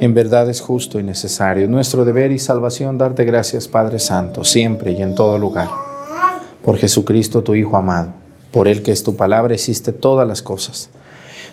En 0.01 0.13
verdad 0.13 0.49
es 0.49 0.59
justo 0.59 0.99
y 0.99 1.03
necesario. 1.03 1.69
Nuestro 1.69 2.03
deber 2.03 2.33
y 2.33 2.39
salvación 2.39 2.97
darte 2.97 3.23
gracias, 3.23 3.69
Padre 3.69 3.99
Santo, 3.99 4.43
siempre 4.43 4.91
y 4.91 5.01
en 5.01 5.15
todo 5.15 5.37
lugar. 5.37 5.69
Por 6.61 6.75
Jesucristo, 6.75 7.41
tu 7.41 7.55
Hijo 7.55 7.77
amado, 7.77 8.09
por 8.51 8.67
el 8.67 8.83
que 8.83 8.91
es 8.91 9.01
tu 9.01 9.15
palabra, 9.15 9.55
hiciste 9.55 9.93
todas 9.93 10.27
las 10.27 10.41
cosas. 10.41 10.89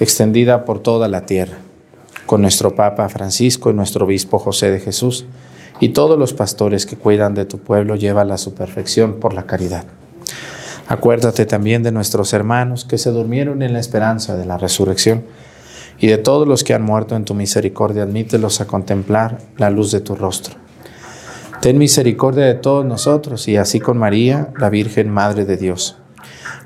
extendida 0.00 0.64
por 0.64 0.80
toda 0.80 1.08
la 1.08 1.26
tierra, 1.26 1.58
con 2.26 2.42
nuestro 2.42 2.74
Papa 2.74 3.08
Francisco 3.08 3.70
y 3.70 3.74
nuestro 3.74 4.04
Obispo 4.04 4.38
José 4.38 4.70
de 4.70 4.80
Jesús, 4.80 5.26
y 5.80 5.90
todos 5.90 6.18
los 6.18 6.32
pastores 6.32 6.86
que 6.86 6.96
cuidan 6.96 7.34
de 7.34 7.44
tu 7.44 7.58
pueblo, 7.58 7.96
llévala 7.96 8.34
a 8.34 8.38
su 8.38 8.54
perfección 8.54 9.20
por 9.20 9.34
la 9.34 9.44
caridad. 9.44 9.84
Acuérdate 10.88 11.46
también 11.46 11.82
de 11.82 11.92
nuestros 11.92 12.32
hermanos 12.32 12.84
que 12.84 12.98
se 12.98 13.10
durmieron 13.10 13.62
en 13.62 13.72
la 13.72 13.80
esperanza 13.80 14.36
de 14.36 14.46
la 14.46 14.58
resurrección, 14.58 15.24
y 15.98 16.08
de 16.08 16.18
todos 16.18 16.46
los 16.46 16.62
que 16.62 16.74
han 16.74 16.82
muerto 16.82 17.16
en 17.16 17.24
tu 17.24 17.34
misericordia, 17.34 18.02
admítelos 18.02 18.60
a 18.60 18.66
contemplar 18.66 19.38
la 19.56 19.70
luz 19.70 19.92
de 19.92 20.00
tu 20.00 20.14
rostro. 20.14 20.56
Ten 21.60 21.78
misericordia 21.78 22.44
de 22.44 22.54
todos 22.54 22.84
nosotros 22.84 23.48
y 23.48 23.56
así 23.56 23.80
con 23.80 23.96
María, 23.96 24.52
la 24.58 24.68
Virgen 24.68 25.10
Madre 25.10 25.46
de 25.46 25.56
Dios, 25.56 25.96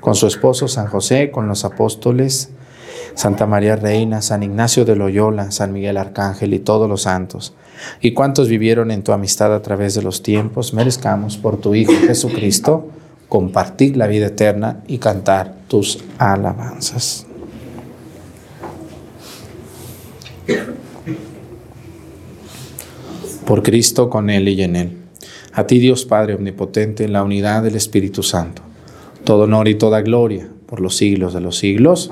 con 0.01 0.15
su 0.15 0.27
esposo 0.27 0.67
San 0.67 0.87
José, 0.87 1.31
con 1.31 1.47
los 1.47 1.63
apóstoles, 1.63 2.51
Santa 3.15 3.45
María 3.45 3.75
Reina, 3.75 4.21
San 4.21 4.43
Ignacio 4.43 4.85
de 4.85 4.95
Loyola, 4.95 5.51
San 5.51 5.73
Miguel 5.73 5.97
Arcángel 5.97 6.53
y 6.53 6.59
todos 6.59 6.89
los 6.89 7.03
santos, 7.03 7.53
y 7.99 8.13
cuantos 8.13 8.47
vivieron 8.47 8.91
en 8.91 9.03
tu 9.03 9.11
amistad 9.11 9.53
a 9.53 9.61
través 9.61 9.95
de 9.95 10.01
los 10.01 10.23
tiempos, 10.23 10.73
merezcamos 10.73 11.37
por 11.37 11.57
tu 11.57 11.75
Hijo 11.75 11.93
Jesucristo 12.05 12.89
compartir 13.31 13.95
la 13.95 14.07
vida 14.07 14.27
eterna 14.27 14.81
y 14.87 14.97
cantar 14.97 15.55
tus 15.67 16.03
alabanzas. 16.17 17.25
Por 23.45 23.63
Cristo, 23.63 24.09
con 24.09 24.29
Él 24.29 24.49
y 24.49 24.61
en 24.61 24.75
Él. 24.75 24.97
A 25.53 25.65
ti 25.65 25.79
Dios 25.79 26.05
Padre 26.05 26.35
Omnipotente, 26.35 27.03
en 27.03 27.13
la 27.13 27.23
unidad 27.23 27.63
del 27.63 27.75
Espíritu 27.75 28.23
Santo, 28.23 28.61
todo 29.23 29.43
honor 29.43 29.67
y 29.67 29.75
toda 29.75 30.01
gloria 30.01 30.47
por 30.65 30.79
los 30.79 30.95
siglos 30.95 31.33
de 31.33 31.41
los 31.41 31.57
siglos. 31.57 32.11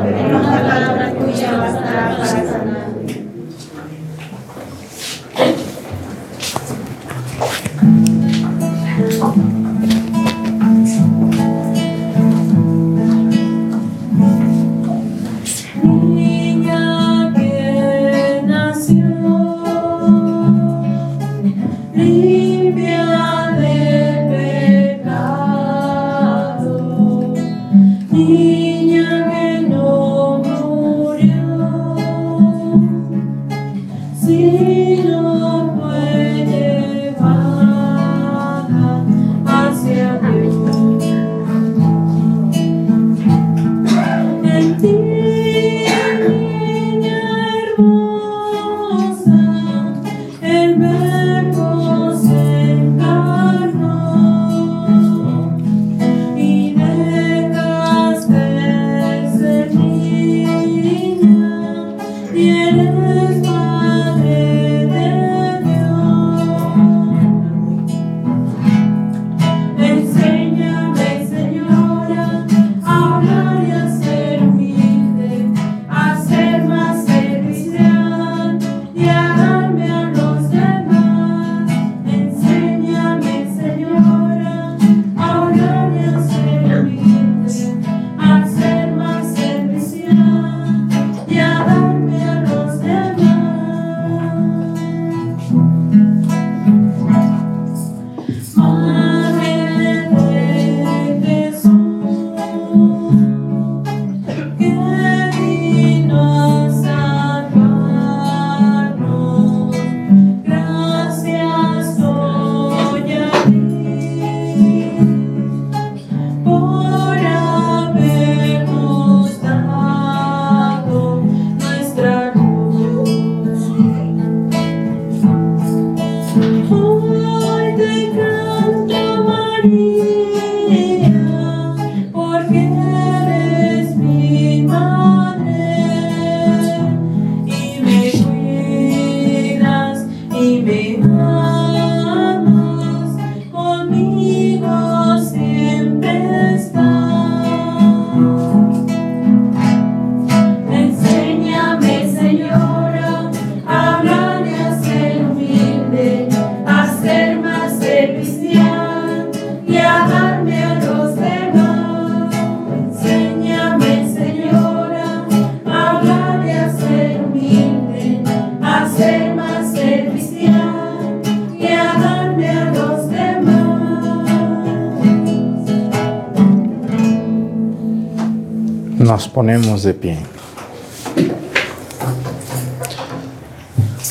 Nos 179.03 179.27
ponemos 179.27 179.81
de 179.81 179.95
pie. 179.95 180.17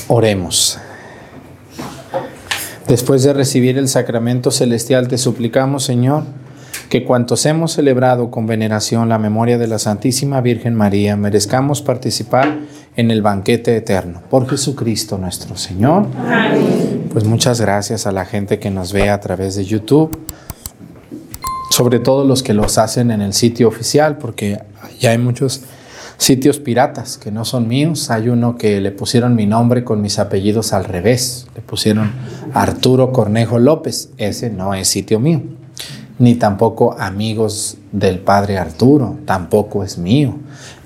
Oremos. 0.09 0.79
Después 2.89 3.23
de 3.23 3.33
recibir 3.33 3.79
el 3.79 3.89
sacramento 3.89 4.51
celestial, 4.51 5.07
te 5.07 5.17
suplicamos, 5.17 5.85
Señor, 5.85 6.25
que 6.89 7.05
cuantos 7.05 7.47
hemos 7.47 7.73
celebrado 7.73 8.33
con 8.33 8.49
veneración 8.49 9.09
la 9.09 9.19
memoria 9.19 9.59
de 9.59 9.69
la 9.69 9.79
Santísima 9.79 10.41
Virgen 10.41 10.75
María, 10.75 11.17
merezcamos 11.17 11.83
participar 11.83 12.59
en 12.97 13.13
el 13.13 13.23
banquete 13.23 13.77
eterno. 13.77 14.23
Por 14.29 14.49
Jesucristo 14.49 15.17
nuestro 15.19 15.57
Señor. 15.57 16.07
Pues 17.13 17.25
muchas 17.25 17.61
gracias 17.61 18.09
a 18.09 18.13
la 18.13 18.25
gente 18.25 18.59
que 18.59 18.71
nos 18.71 18.93
ve 18.93 19.09
a 19.09 19.21
través 19.21 19.55
de 19.55 19.65
YouTube, 19.65 20.19
sobre 21.71 22.01
todo 22.01 22.25
los 22.25 22.43
que 22.43 22.53
los 22.53 22.77
hacen 22.79 23.11
en 23.11 23.23
el 23.23 23.33
sitio 23.33 23.69
oficial, 23.69 24.19
porque 24.19 24.61
ya 24.99 25.11
hay 25.11 25.19
muchos 25.19 25.63
sitios 26.21 26.59
piratas 26.59 27.17
que 27.17 27.31
no 27.31 27.47
son 27.47 27.67
míos. 27.67 28.11
Hay 28.11 28.29
uno 28.29 28.57
que 28.57 28.81
le 28.81 28.91
pusieron 28.91 29.35
mi 29.35 29.47
nombre 29.47 29.85
con 29.85 30.03
mis 30.03 30.19
apellidos 30.19 30.75
al 30.75 30.85
revés. 30.85 31.47
Le 31.55 31.63
pusieron 31.63 32.13
Arturo 32.53 33.13
Cornejo 33.13 33.59
López. 33.59 34.11
Ese 34.19 34.51
no 34.51 34.75
es 34.75 34.89
sitio 34.89 35.19
mío. 35.19 35.43
Ni 36.19 36.35
tampoco 36.35 36.95
amigos 36.99 37.79
del 37.93 38.19
Padre 38.19 38.59
Arturo. 38.59 39.17
Tampoco 39.25 39.83
es 39.83 39.97
mío. 39.97 40.35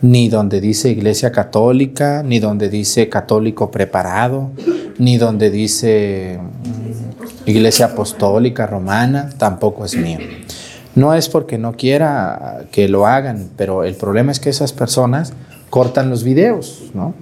Ni 0.03 0.29
donde 0.29 0.61
dice 0.61 0.91
Iglesia 0.91 1.33
Católica, 1.33 2.23
ni 2.23 2.39
donde 2.39 2.69
dice 2.69 3.09
Católico 3.09 3.73
Preparado, 3.73 4.51
ni 4.99 5.17
donde 5.17 5.51
dice 5.51 6.39
Iglesia 7.47 7.87
Apostólica 7.87 8.69
Romana. 8.69 9.31
Tampoco 9.37 9.85
es 9.85 9.97
mío. 9.97 10.19
No 10.95 11.15
es 11.15 11.29
porque 11.29 11.59
no 11.59 11.73
quiera 11.77 12.67
que 12.71 12.89
lo 12.89 13.07
hagan, 13.07 13.51
pero 13.57 13.85
el 13.85 13.95
problema 13.95 14.33
es 14.33 14.41
que 14.41 14.51
esas 14.51 14.73
personas 14.73 15.33
cortan 15.71 16.09
los 16.09 16.23
videos, 16.23 16.85
¿no? 16.95 17.15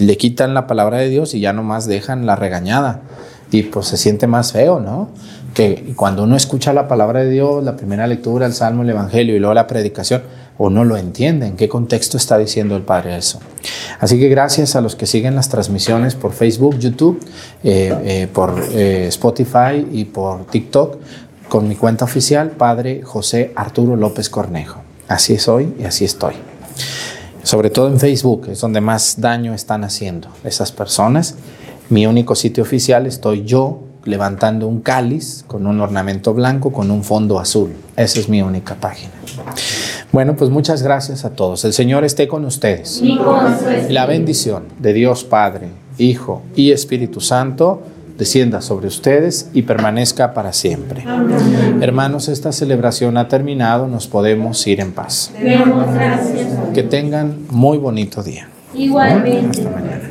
Le 0.00 0.16
quitan 0.16 0.54
la 0.54 0.66
palabra 0.66 0.98
de 0.98 1.10
Dios 1.10 1.34
y 1.34 1.40
ya 1.40 1.52
nomás 1.52 1.86
dejan 1.86 2.24
la 2.24 2.36
regañada. 2.36 3.02
Y 3.50 3.64
pues 3.64 3.88
se 3.88 3.98
siente 3.98 4.26
más 4.26 4.52
feo, 4.52 4.80
¿no? 4.80 5.10
Que 5.52 5.92
cuando 5.94 6.22
uno 6.22 6.34
escucha 6.34 6.72
la 6.72 6.88
palabra 6.88 7.20
de 7.20 7.28
Dios, 7.28 7.62
la 7.62 7.76
primera 7.76 8.06
lectura, 8.06 8.46
el 8.46 8.54
salmo, 8.54 8.82
el 8.82 8.88
evangelio 8.88 9.36
y 9.36 9.38
luego 9.38 9.52
la 9.52 9.66
predicación, 9.66 10.22
uno 10.56 10.84
lo 10.84 10.96
entiende, 10.96 11.46
en 11.46 11.56
qué 11.56 11.68
contexto 11.68 12.16
está 12.16 12.38
diciendo 12.38 12.76
el 12.76 12.82
Padre 12.82 13.16
eso. 13.16 13.40
Así 14.00 14.18
que 14.18 14.28
gracias 14.28 14.74
a 14.74 14.80
los 14.80 14.96
que 14.96 15.04
siguen 15.04 15.34
las 15.34 15.50
transmisiones 15.50 16.14
por 16.14 16.32
Facebook, 16.32 16.78
YouTube, 16.78 17.20
eh, 17.62 17.94
eh, 18.04 18.28
por 18.32 18.54
eh, 18.72 19.08
Spotify 19.08 19.86
y 19.92 20.06
por 20.06 20.46
TikTok 20.46 20.96
con 21.52 21.68
mi 21.68 21.76
cuenta 21.76 22.06
oficial, 22.06 22.52
Padre 22.52 23.02
José 23.02 23.52
Arturo 23.56 23.94
López 23.94 24.30
Cornejo. 24.30 24.80
Así 25.06 25.36
soy 25.36 25.74
y 25.78 25.84
así 25.84 26.06
estoy. 26.06 26.32
Sobre 27.42 27.68
todo 27.68 27.88
en 27.88 28.00
Facebook, 28.00 28.46
es 28.48 28.62
donde 28.62 28.80
más 28.80 29.20
daño 29.20 29.52
están 29.52 29.84
haciendo 29.84 30.28
esas 30.44 30.72
personas. 30.72 31.34
Mi 31.90 32.06
único 32.06 32.34
sitio 32.36 32.62
oficial 32.62 33.06
estoy 33.06 33.44
yo 33.44 33.82
levantando 34.04 34.66
un 34.66 34.80
cáliz 34.80 35.44
con 35.46 35.66
un 35.66 35.78
ornamento 35.82 36.32
blanco 36.32 36.72
con 36.72 36.90
un 36.90 37.04
fondo 37.04 37.38
azul. 37.38 37.74
Esa 37.98 38.20
es 38.20 38.30
mi 38.30 38.40
única 38.40 38.76
página. 38.76 39.12
Bueno, 40.10 40.34
pues 40.36 40.48
muchas 40.48 40.82
gracias 40.82 41.26
a 41.26 41.34
todos. 41.34 41.66
El 41.66 41.74
Señor 41.74 42.02
esté 42.02 42.28
con 42.28 42.46
ustedes. 42.46 43.02
Y 43.02 43.18
con 43.18 43.58
la 43.90 44.06
bendición 44.06 44.68
de 44.78 44.94
Dios 44.94 45.24
Padre, 45.24 45.68
Hijo 45.98 46.40
y 46.56 46.72
Espíritu 46.72 47.20
Santo 47.20 47.82
descienda 48.18 48.60
sobre 48.60 48.86
ustedes 48.86 49.48
y 49.52 49.62
permanezca 49.62 50.34
para 50.34 50.52
siempre. 50.52 51.04
Hermanos, 51.80 52.28
esta 52.28 52.52
celebración 52.52 53.16
ha 53.16 53.28
terminado, 53.28 53.88
nos 53.88 54.06
podemos 54.06 54.66
ir 54.66 54.80
en 54.80 54.92
paz. 54.92 55.32
Gracias. 55.40 56.48
Que 56.74 56.82
tengan 56.82 57.38
muy 57.50 57.78
bonito 57.78 58.22
día. 58.22 58.48
Igualmente. 58.74 59.62
Hasta 59.62 59.70
mañana. 59.70 60.10